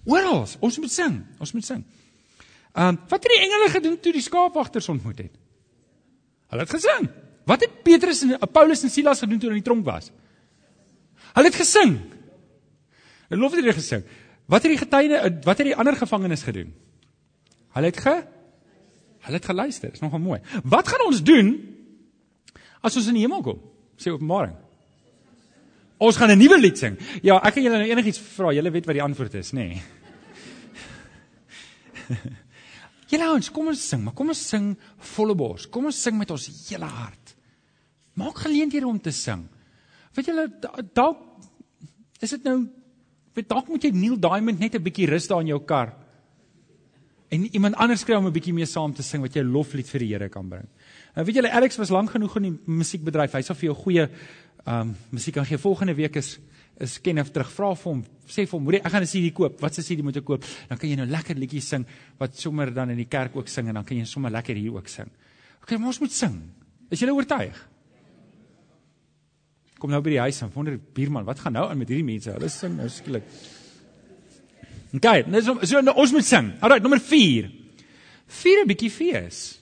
[0.06, 0.45] Oral.
[0.60, 1.26] Ons moet sing.
[1.39, 1.84] Ons moet sing.
[2.74, 5.34] Ehm, um, wat het die engele gedoen toe die skaapwagters ontmoet het?
[6.50, 7.10] Hulle het gesing.
[7.45, 10.12] Wat het Petrus en Paulus en Silas gedoen toe hulle in die tronk was?
[11.36, 11.96] Hulle het gesing.
[13.30, 14.04] Hulle lof het hulle gesing.
[14.52, 16.74] Wat het die getuie wat het die ander gevangenes gedoen?
[17.76, 18.15] Hulle het ge
[19.22, 19.91] Hulle het geluister.
[19.94, 20.39] Dis nogal mooi.
[20.63, 21.54] Wat gaan ons doen
[22.82, 23.60] as ons in die hemel kom?
[24.02, 24.56] Sê Openbaring.
[26.02, 26.98] Ons gaan 'n nuwe lied sing.
[27.22, 28.52] Ja, ek kan julle nou enigiets vra.
[28.52, 29.67] Julle weet wat die antwoord is, nê?
[29.67, 29.82] Nee.
[33.12, 34.72] Julle ouens, kom ons sing, maar kom ons sing
[35.15, 35.67] volle bors.
[35.67, 37.36] Kom ons sing met ons hele hart.
[38.20, 39.48] Maak geleenthede om te sing.
[40.15, 40.47] Weet julle
[40.93, 41.19] dalk
[42.21, 42.58] is dit nou
[43.36, 45.95] weet dalk moet jy Neil Diamond net 'n bietjie rus daar in jou kar.
[47.32, 50.00] En iemand anders kry om 'n bietjie mee saam te sing wat jy loflied vir
[50.00, 50.67] die Here kan bring.
[51.15, 53.32] Nou weet julle Alex was lank genoeg in die musiekbedryf.
[53.32, 54.10] Hy sal vir jou goeie
[54.65, 55.58] ehm um, musiek kan gee.
[55.58, 56.39] Volgende week is
[56.80, 57.50] is Kenneth terug.
[57.52, 59.62] Vra vir hom, sê vir hom, "Moenie, ek gaan 'n CD koop.
[59.62, 61.86] Wat se CD moet ek koop?" Dan kan jy nou lekker liedjies sing
[62.17, 64.74] wat sommer dan in die kerk ook sing en dan kan jy sommer lekker hier
[64.74, 65.10] ook sing.
[65.62, 66.41] OK, maar ons moet sing.
[66.89, 67.71] Is jy oortuig?
[69.82, 72.30] Kom nou by die huis en wonder buurman, wat gaan nou aan met hierdie mense?
[72.30, 73.26] Hulle sing nou skielik.
[74.94, 76.52] OK, nou so, so nou, ons moet sing.
[76.62, 77.48] Alraai, nommer 4.
[78.41, 79.61] Vier 'n bietjie fees.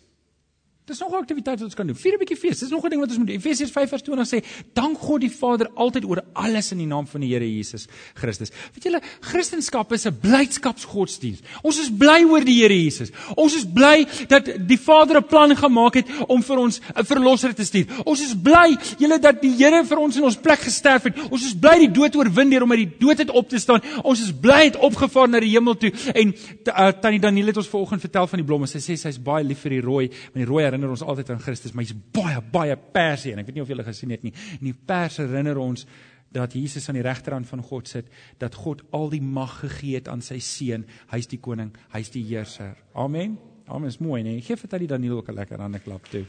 [0.89, 1.95] Dis nog 'n aktiwiteit wat ons kan doen.
[1.95, 2.60] Vier 'n bietjie fees.
[2.60, 3.36] Dis nog 'n ding wat ons moet doen.
[3.36, 7.30] Efesiërs 5:20 sê: "Dank God die Vader altyd oor alles in die naam van die
[7.30, 11.43] Here Jesus Christus." Weet julle, Christendom is 'n blydskapsgodsdienst.
[11.62, 13.12] Ons is bly oor die Here Jesus.
[13.36, 17.54] Ons is bly dat die Vader 'n plan gemaak het om vir ons 'n verlosser
[17.54, 17.86] te stuur.
[18.06, 21.32] Ons is bly, julle dat die Here vir ons in ons plek gesterf het.
[21.32, 23.82] Ons is bly die dood oorwin deur om uit die dood uit op te staan.
[24.04, 25.91] Ons is bly het opgevaar na die hemel toe.
[26.13, 28.67] En uh, tannie Daniel het ons vanoggend vertel van die blomme.
[28.67, 31.44] Sy sê sy's baie lief vir die rooi, want die rooi herinner ons altyd aan
[31.44, 34.32] Christus, maar hy's baie baie persie en ek weet nie of julle gesien het nie.
[34.60, 35.86] En die pers herinner ons
[36.32, 40.08] dat Jesus aan die regterhand van God sit, dat God al die mag gegee het
[40.08, 40.86] aan sy seun.
[41.12, 42.78] Hy's die koning, hy's die heerser.
[42.94, 43.38] Amen.
[43.69, 43.88] Amen.
[43.89, 44.41] Is mooi, nee.
[44.41, 46.25] Geef vir tannie Daniel ook 'n lekker hande klap toe.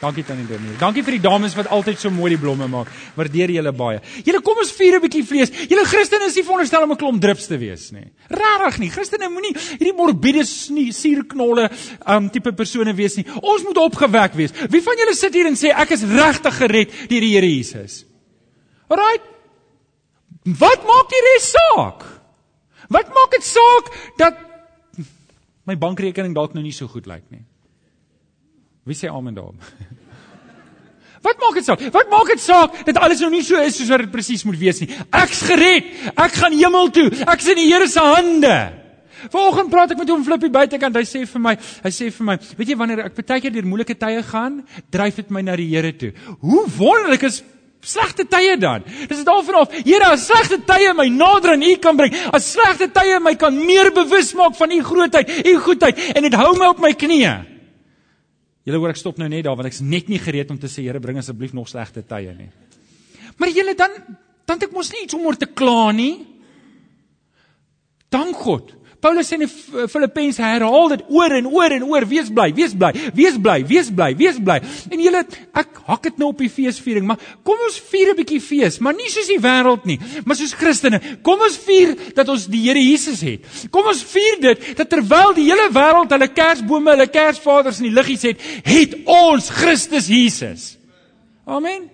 [0.00, 0.78] Dankie tannie Daniel.
[0.78, 2.88] Dankie vir die dames wat altyd so mooi die blomme maak.
[3.14, 4.00] Waardeer julle baie.
[4.24, 5.50] Julle kom ons vier 'n bietjie vlees.
[5.68, 8.10] Julle Christene is nie veronderstel om 'n klomp drups te wees nie.
[8.30, 8.88] Rarig nie.
[8.88, 11.70] Christene moenie hierdie morbiede suurknolle
[12.06, 13.26] um tipe persone wees nie.
[13.42, 14.52] Ons moet opgewek wees.
[14.70, 18.04] Wie van julle sit hier en sê ek is regtig gered deur die Here Jesus?
[18.88, 19.20] Alraai.
[20.44, 22.04] Wat maak die res saak?
[22.88, 24.47] Wat maak dit saak dat
[25.68, 27.44] my bankrekening dalk nou nie so goed lyk nie.
[28.88, 29.58] Wie sê amen daarom?
[31.26, 31.82] Wat maak dit saak?
[31.92, 34.58] Wat maak dit saak dat alles nou nie so is soos wat dit presies moet
[34.60, 34.86] wees nie?
[35.18, 35.88] Ek's gered.
[36.14, 37.08] Ek gaan hemel toe.
[37.26, 38.54] Ek's in die Here se hande.
[39.32, 40.94] Vanoggend praat ek met hom Flippie buitekant.
[40.94, 43.66] Hy sê vir my, hy sê vir my, weet jy wanneer ek baie keer deur
[43.66, 44.60] moeilike tye gaan,
[44.94, 46.12] dryf dit my na die Here toe.
[46.38, 47.42] Hoe wonderlik is
[47.84, 48.84] slegte tye dan.
[48.84, 49.74] Dis dit daarvan af.
[49.84, 53.54] Here, as slegte tye my nader aan U kan bring, as slegte tye my kan
[53.54, 57.34] meer bewus maak van U grootheid, U goedheid en dit hou my op my knieë.
[58.68, 60.84] Julle hoor ek stop nou net daar want ek's net nie gereed om te sê
[60.84, 62.50] Here, bring asseblief nog slegte tye nie.
[63.38, 63.94] Maar julle dan
[64.48, 66.24] dan het ek mos nie iets om oor te kla nie.
[68.08, 69.46] Dank God Paulus sê in
[69.86, 73.90] Filippense herhaal dit oor en oor en oor, wees bly, wees bly, wees bly, wees
[73.94, 74.56] bly, wees bly.
[74.90, 75.20] En julle,
[75.62, 78.94] ek hak dit nou op die feesviering, maar kom ons vier 'n bietjie fees, maar
[78.98, 81.00] nie soos die wêreld nie, maar soos Christene.
[81.22, 83.46] Kom ons vier dat ons die Here Jesus het.
[83.70, 87.94] Kom ons vier dit dat terwyl die hele wêreld hulle kersbome, hulle kersvaders in die
[87.94, 90.76] liggies het, het ons Christus Jesus.
[91.46, 91.88] Amen.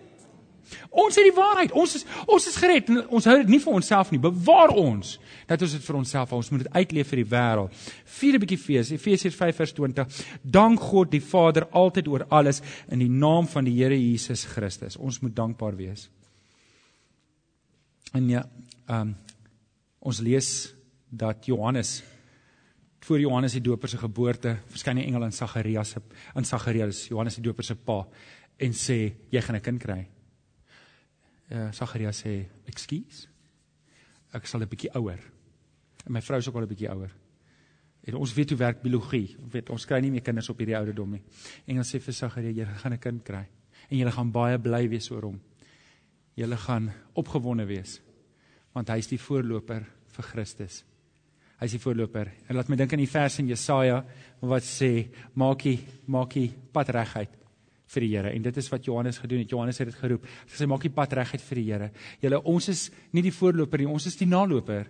[0.90, 1.72] Ons het die waarheid.
[1.72, 2.88] Ons is ons is gered.
[3.10, 4.20] Ons hou dit nie vir onsself nie.
[4.22, 6.38] Bewaar ons dat ons dit vir onsself hou.
[6.42, 7.72] Ons moet dit uitleef vir die wêreld.
[8.04, 8.90] Vier 'n bietjie fees.
[8.90, 10.06] Efesiërs 5:20.
[10.42, 14.96] Dank God die Vader altyd oor alles in die naam van die Here Jesus Christus.
[14.96, 16.10] Ons moet dankbaar wees.
[18.12, 18.48] En ja,
[18.86, 19.16] ehm um,
[19.98, 20.74] ons lees
[21.08, 22.02] dat Johannes
[23.00, 26.00] voor Johannes die Doper se geboorte verskyn 'n engel aan Sagarias se
[26.34, 28.06] aan Sagarias, Johannes die Doper se pa
[28.56, 30.08] en sê jy gaan 'n kind kry
[31.50, 33.28] uh, Sagarius sê, "Ekskuus.
[34.32, 35.20] Ek sal 'n bietjie ouer.
[36.04, 37.10] En my vrou is ook al 'n bietjie ouer.
[38.04, 39.36] En ons weet hoe werk biologie.
[39.42, 41.22] Ons weet ons kry nie meer kinders op hierdie ouderdom nie.
[41.66, 43.46] Engels sê vir Sagarius, "Jy gaan 'n kind kry
[43.90, 45.40] en jy gaan baie bly wees oor hom.
[46.36, 48.00] Jy gaan opgewonde wees
[48.74, 50.84] want hy is die voorloper vir Christus."
[51.58, 52.32] Hy is die voorloper.
[52.48, 54.04] En laat my dink aan die vers in Jesaja
[54.40, 57.44] wat sê, "Maakie, maakie pad reguit."
[57.94, 59.50] vir die Here en dit is wat Johannes gedoen het.
[59.50, 60.24] Johannes het dit geroep.
[60.24, 61.90] Hy sê maak die pad reguit vir die Here.
[62.22, 64.88] Julle ons is nie die voorloper nie, ons is die naloper.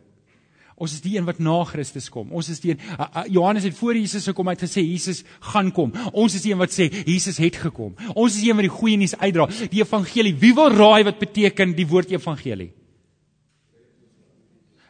[0.75, 2.33] Ons is die een wat na Christus kom.
[2.35, 5.71] Ons is die een uh, uh, Johannes het voor Jesus gekom uit gesê Jesus gaan
[5.73, 5.93] kom.
[6.13, 7.95] Ons is die een wat sê Jesus het gekom.
[8.15, 10.35] Ons is die een wat die goeie nuus uitdra, die evangelie.
[10.35, 12.73] Wie wil raai wat beteken die woord evangelie?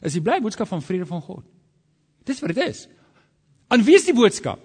[0.05, 1.44] Is die bly boodskap van vrede van God.
[2.25, 2.87] Dis wat dit is.
[3.68, 4.61] Aan wie is die boodskap?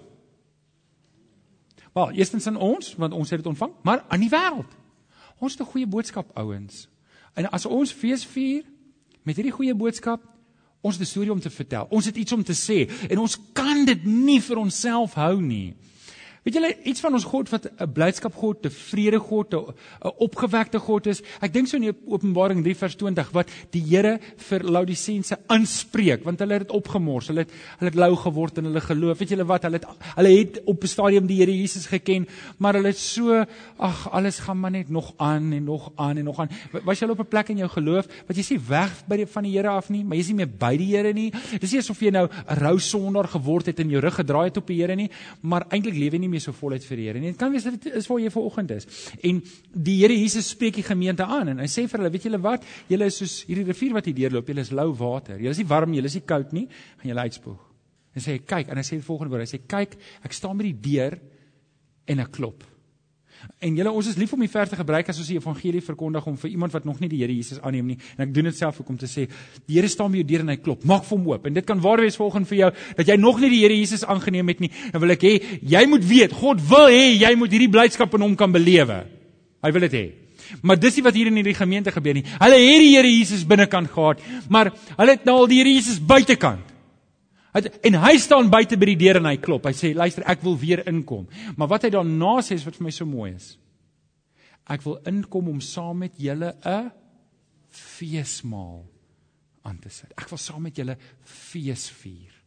[1.92, 4.72] Wel, eerstens aan ons want ons het dit ontvang, maar aan die wêreld.
[5.40, 6.88] Ons het 'n goeie boodskap, ouens.
[7.34, 8.64] En as ons fees vier
[9.22, 10.20] met hierdie goeie boodskap,
[10.80, 11.86] ons het 'n storie om te vertel.
[11.90, 15.74] Ons het iets om te sê en ons kan dit nie vir onsself hou nie.
[16.40, 19.74] Weet julle iets van ons God wat 'n blydskap God, 'n vrede God, 'n
[20.24, 21.20] opgewekte God is?
[21.42, 26.38] Ek dink so in Openbaring 3 vers 20 wat die Here vir Laodisense aanspreek want
[26.38, 27.28] hulle het dit opgemors.
[27.28, 29.18] Hulle het hulle het lou geword in hulle geloof.
[29.18, 29.62] Weet julle wat?
[29.62, 32.26] Hulle het hulle het op 'n stadium die Here Jesus geken,
[32.58, 33.44] maar hulle het so
[33.76, 36.48] ag alles gaan maar net nog aan en nog aan en nog aan.
[36.84, 39.26] Was jy al op 'n plek in jou geloof wat jy sê weg by die
[39.26, 41.32] van die Here af nie, maar jy is nie meer by die Here nie.
[41.60, 44.56] Dis nie asof jy nou 'n rou sondaar geword het en jou rug gedraai het
[44.56, 45.10] op die Here nie,
[45.42, 47.32] maar eintlik lewe jy meer so voluit vir die Here nie.
[47.34, 48.86] Dit kan wees dat dit is waar jy vanoggend is.
[49.26, 49.40] En
[49.74, 52.66] die Here Jesus spreek die gemeente aan en hy sê vir hulle, weet julle wat?
[52.90, 54.48] Julle is soos hierdie rivier wat hier deurloop.
[54.52, 55.38] Julle is lou water.
[55.40, 56.66] Julle is nie warm, julle is nie koud nie,
[57.00, 57.60] gaan julle uitspoeg.
[58.16, 59.46] En sê kyk, en hy sê die volgende woord.
[59.46, 61.18] Hy sê kyk, ek staan by die deur
[62.10, 62.69] en ek klop.
[63.60, 66.26] En julle ons is lief om die vers te gebruik as ons die evangelie verkondig
[66.28, 67.98] om vir iemand wat nog nie die Here Jesus aanneem nie.
[68.16, 69.26] En ek doen dit self ook om te sê
[69.66, 70.84] die Here staan by jou deur en hy klop.
[70.88, 71.48] Maak vir hom oop.
[71.48, 74.04] En dit kan waar wees volgens vir jou dat jy nog nie die Here Jesus
[74.04, 74.72] aangeneem het nie.
[74.92, 78.26] Dan wil ek hê jy moet weet God wil hê jy moet hierdie blydskap in
[78.28, 79.04] hom kan belewe.
[79.60, 80.06] Hy wil dit hê.
[80.62, 82.26] Maar dis nie wat hier in hierdie gemeente gebeur nie.
[82.40, 86.00] Hulle het die Here Jesus binnekant gehad, maar hulle het nou al die Here Jesus
[86.02, 86.69] buitekant.
[87.52, 89.66] En hy staan buite by die deur en hy klop.
[89.66, 91.26] Hy sê luister, ek wil weer inkom.
[91.56, 93.56] Maar wat hy daarna sê is wat vir my so mooi is.
[94.70, 96.92] Ek wil inkom om saam met julle 'n
[97.70, 98.84] feesmaal
[99.62, 100.12] aan te sit.
[100.16, 102.40] Ek wil saam met julle fees vier.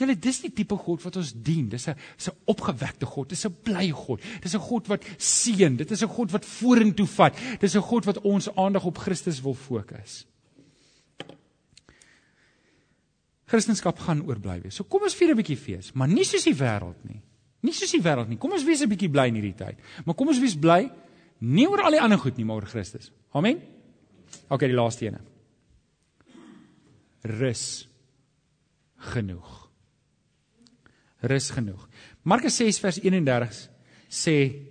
[0.00, 1.68] Julle dis die tipe God wat ons dien.
[1.68, 3.28] Dis 'n 'n opgewekte God.
[3.28, 4.20] Dis 'n blye God.
[4.40, 5.76] Dis 'n God wat seën.
[5.76, 7.34] Dit is 'n God wat vorentoe vat.
[7.60, 10.26] Dis 'n God wat ons aandag op Christus wil fokus.
[13.50, 14.76] Christendom gaan oor bly wees.
[14.78, 17.20] So kom ons vier 'n bietjie fees, maar nie soos die wêreld nie.
[17.62, 18.38] Nie soos die wêreld nie.
[18.38, 19.76] Kom ons wees 'n bietjie bly in hierdie tyd.
[20.04, 20.90] Maar kom ons wees bly
[21.40, 23.10] nie oor al die ander goed nie, maar oor Christus.
[23.32, 23.60] Amen.
[24.48, 25.20] OK, die laaste ene.
[27.22, 27.88] Rus
[28.96, 29.68] genoeg.
[31.22, 31.88] Rus genoeg.
[32.22, 33.68] Markus 6 vers 31
[34.08, 34.66] sê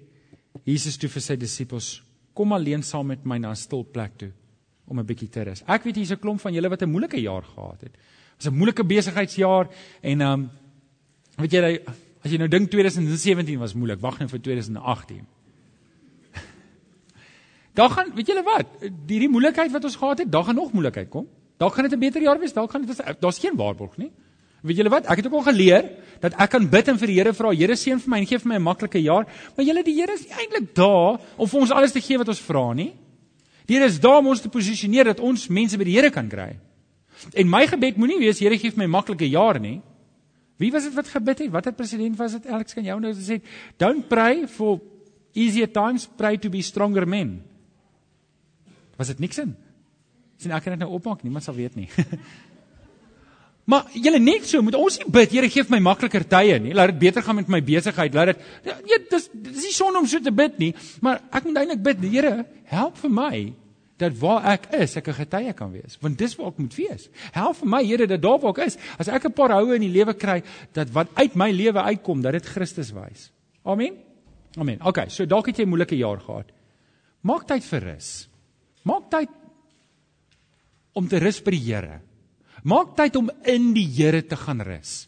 [0.65, 2.01] Jesus toe vir sy disippels:
[2.33, 4.31] "Kom alleen saam met my na 'n stil plek toe
[4.89, 7.21] om 'n bietjie te rus." Ek weet hier's 'n klomp van julle wat 'n moeilike
[7.21, 7.97] jaar gehad het
[8.39, 9.67] was 'n moeilike besigheidsjaar
[10.01, 10.49] en ehm um,
[11.35, 11.79] weet jy
[12.23, 15.25] as jy nou dink 2017 was moeilik, wag net vir 2018.
[17.79, 18.67] Daar gaan, weet julle wat,
[19.07, 21.27] hierdie moeilikheid wat ons gehad het, daar gaan nog moeilikheid kom.
[21.57, 24.11] Daar gaan dit 'n beter jaar wees, daar gaan dit daar's geen waarborg nie.
[24.61, 25.05] Weet julle wat?
[25.05, 27.75] Ek het ook al geleer dat ek kan bid en vir die Here vra, Here
[27.75, 29.25] seën vir my en gee vir my 'n maklike jaar,
[29.55, 32.41] maar julle die Here is eintlik daar om vir ons alles te gee wat ons
[32.41, 32.93] vra nie.
[33.69, 36.25] Die Here is daar om ons te posisioneer dat ons mense by die Here kan
[36.29, 36.55] kry.
[37.37, 39.77] En my gebed moenie wees Here gee vir my maklike jaar nie.
[40.59, 41.51] Wie was dit wat gebid het?
[41.53, 42.49] Watter president was dit?
[42.49, 43.37] Alex kan jou nou sê,
[43.79, 44.81] don't pray for
[45.37, 47.37] easier times, pray to be stronger men.
[48.97, 49.53] Was dit Nixon?
[50.39, 51.87] Sien ek kan dit nou opmaak, niemand sal weet nie.
[53.69, 56.73] maar julle net so, moet ons nie bid, Here gee vir my makliker tye nie.
[56.73, 58.17] Laat dit beter gaan met my besigheid.
[58.17, 60.73] Laat dit nee, dis dis nie son om so te bid nie,
[61.05, 62.35] maar ek moet eintlik bid, Here,
[62.73, 63.33] help vir my
[63.99, 67.09] dat waar ek is, ek 'n getuie kan wees, want dis waar ek moet wees.
[67.35, 69.81] Help vir my, Here, dat daar waar ek is, as ek 'n paar houe in
[69.81, 70.41] die lewe kry,
[70.73, 73.31] dat wat uit my lewe uitkom, dat dit Christus wys.
[73.65, 73.97] Amen.
[74.57, 74.79] Amen.
[74.81, 76.51] Okay, so dalk het jy 'n moeilike jaar gehad.
[77.21, 78.29] Maak tyd vir rus.
[78.83, 79.29] Maak tyd
[80.93, 82.01] om te rus by die Here.
[82.63, 85.07] Maak tyd om in die Here te gaan rus.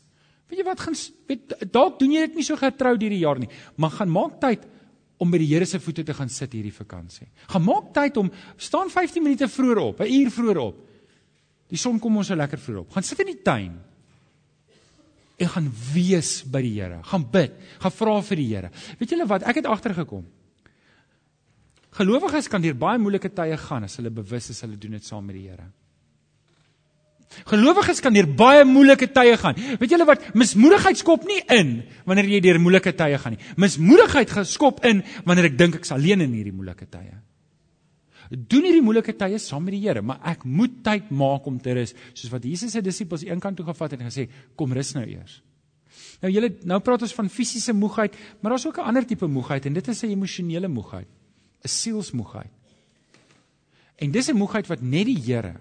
[0.52, 0.98] Weet jy wat gaan
[1.30, 4.66] weet dalk doen jy dit nie so getrou hierdie jaar nie, maar gaan maak tyd
[5.22, 7.30] om by die Here se voete te gaan sit hierdie vakansie.
[7.52, 10.88] Gaan maak tyd om staan 15 minute vroeër op, 'n uur vroeër op.
[11.70, 12.92] Die son kom ons so lekker vroeër op.
[12.92, 13.80] Gaan sit in die tuin.
[15.38, 17.00] En gaan wees by die Here.
[17.04, 18.72] Gaan bid, gaan vra vir die Here.
[19.00, 19.44] Weet julle wat?
[19.44, 20.26] Ek het agtergekom.
[21.92, 25.26] Gelowiges kan deur baie moeilike tye gaan as hulle bewus is hulle doen dit saam
[25.26, 25.72] met die Here.
[27.48, 29.58] Gelowiges kan deur baie moeilike tye gaan.
[29.80, 30.24] Weet julle wat?
[30.38, 33.52] Mismoedigheid skop nie in wanneer jy deur moeilike tye gaan nie.
[33.62, 37.15] Mismoedigheid geskop in wanneer ek dink ek's alleen in hierdie moeilike tye.
[38.32, 41.74] Doen hierdie moeilike tye saam met die Here, maar ek moet tyd maak om te
[41.76, 45.04] rus, soos wat Jesus se disippels eenkant toe gevat het en gesê, "Kom rus nou
[45.04, 45.41] eers."
[46.22, 49.65] Nou julle, nou praat ons van fisiese moegheid, maar daar's ook 'n ander tipe moegheid
[49.65, 51.08] en dit is 'n emosionele moegheid,
[51.63, 52.52] 'n sielsmoegheid.
[53.98, 55.60] En dis 'n moegheid wat net die Here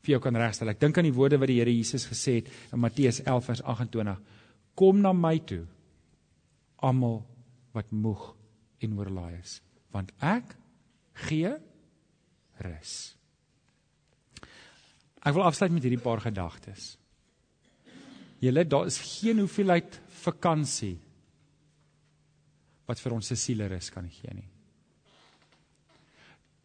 [0.00, 0.70] vir jou kan regstel.
[0.72, 3.62] Ek dink aan die woorde wat die Here Jesus gesê het in Matteus 11 vers
[3.62, 4.20] 28.
[4.78, 5.64] Kom na my toe
[6.80, 7.20] almal
[7.76, 8.30] wat moeg
[8.80, 9.58] en oorlaai is,
[9.92, 10.54] want ek
[11.26, 11.52] gee
[12.64, 12.94] rus.
[15.20, 16.94] Ek wil afsluit met hierdie paar gedagtes.
[18.40, 20.96] Julle daar is geen hoeveelheid vakansie
[22.88, 24.48] wat vir ons se siele rus kan gee nie.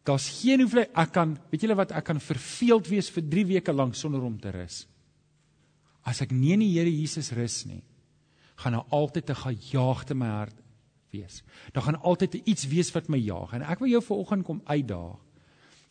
[0.06, 3.74] Daar's geen hoeveel ek kan, weet julle wat, ek kan verveeld wees vir 3 weke
[3.74, 4.84] lank sonder om te rus.
[6.06, 7.82] As ek nie in die Here Jesus rus nie,
[8.62, 10.56] gaan daar altyd 'n gejaagte in my hart
[11.10, 11.42] wees.
[11.72, 15.18] Daar gaan altyd iets wees wat my jaag en ek wil jou vanoggend kom uitdaag.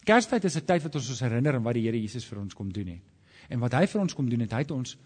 [0.05, 2.53] Kerstyd is 'n tyd wat ons ons herinner aan wat die Here Jesus vir ons
[2.53, 3.01] kom doen het.
[3.49, 4.97] En wat hy vir ons kom doen het, hy het ons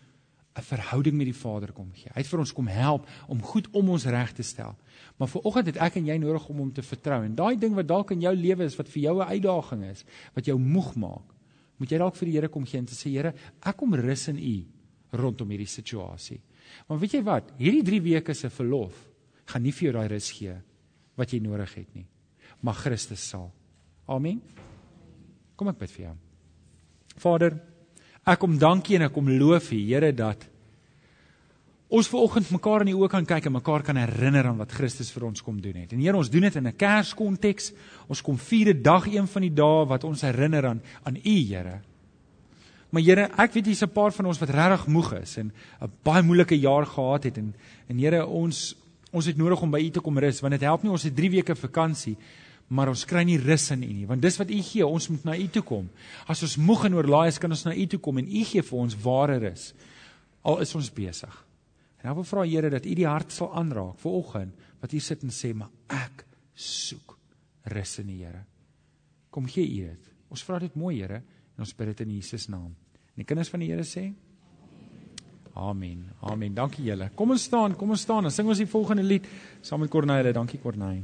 [0.58, 2.12] 'n verhouding met die Vader kom gee.
[2.14, 4.76] Hy het vir ons kom help om goed om ons reg te stel.
[5.18, 7.24] Maar vir oggend het ek en jy nodig om hom te vertrou.
[7.24, 10.06] En daai ding wat dalk in jou lewe is wat vir jou 'n uitdaging is,
[10.34, 11.34] wat jou moeg maak,
[11.78, 14.38] moet jy dalk vir die Here kom gee en sê Here, ek kom rus in
[14.38, 14.66] U
[15.12, 16.40] rondom hierdie situasie.
[16.88, 17.54] Maar weet jy wat?
[17.58, 19.10] Hierdie 3 weke se verlof
[19.46, 20.56] gaan nie vir jou daai rus gee
[21.16, 22.06] wat jy nodig het nie.
[22.62, 23.52] Maar Christus sal.
[24.08, 24.42] Amen.
[25.56, 26.16] Kom ek bid vir jou.
[27.20, 27.58] Vader,
[28.28, 30.48] Ek kom dankie en ek kom loof U, Here, dat
[31.90, 34.76] ons ver oggend mekaar in die oë kan kyk en mekaar kan herinner aan wat
[34.78, 35.94] Christus vir ons kom doen het.
[35.94, 37.72] En Here, ons doen dit in 'n Kerskonteks.
[38.08, 41.82] Ons kom vier dag een van die dae wat ons herinner aan aan U, Here.
[42.92, 45.52] Maar Here, ek weet hier's 'n paar van ons wat regtig moeg is en
[45.82, 47.56] 'n baie moeilike jaar gehad het en
[47.88, 48.76] en Here, ons
[49.12, 51.16] ons het nodig om by U te kom rus want dit help nie ons het
[51.16, 52.16] 3 weke vakansie
[52.70, 55.26] maar ons kry nie rus in U nie, want dis wat U gee, ons moet
[55.26, 55.88] na U toe kom.
[56.30, 58.66] As ons moeg en oorlaai is, kan ons na U toe kom en U gee
[58.66, 59.72] vir ons ware rus.
[60.46, 61.40] Al is ons besig.
[62.00, 65.04] En nou wil vra Here dat U die hart sal aanraak vir oggend wat hier
[65.04, 67.18] sit en sê, "Maar ek soek
[67.74, 68.46] rus in die Here."
[69.30, 70.12] Kom gee U dit.
[70.30, 71.22] Ons vra dit mooi, Here,
[71.58, 72.76] en ons bid dit in Jesus naam.
[73.16, 74.14] En die kinders van die Here sê,
[75.60, 76.06] Amen.
[76.22, 76.54] Amen.
[76.56, 77.10] Dankie julle.
[77.16, 79.28] Kom ons staan, kom ons staan en sing ons die volgende lied
[79.62, 80.34] saam met Corneille.
[80.34, 81.04] Dankie Corneille.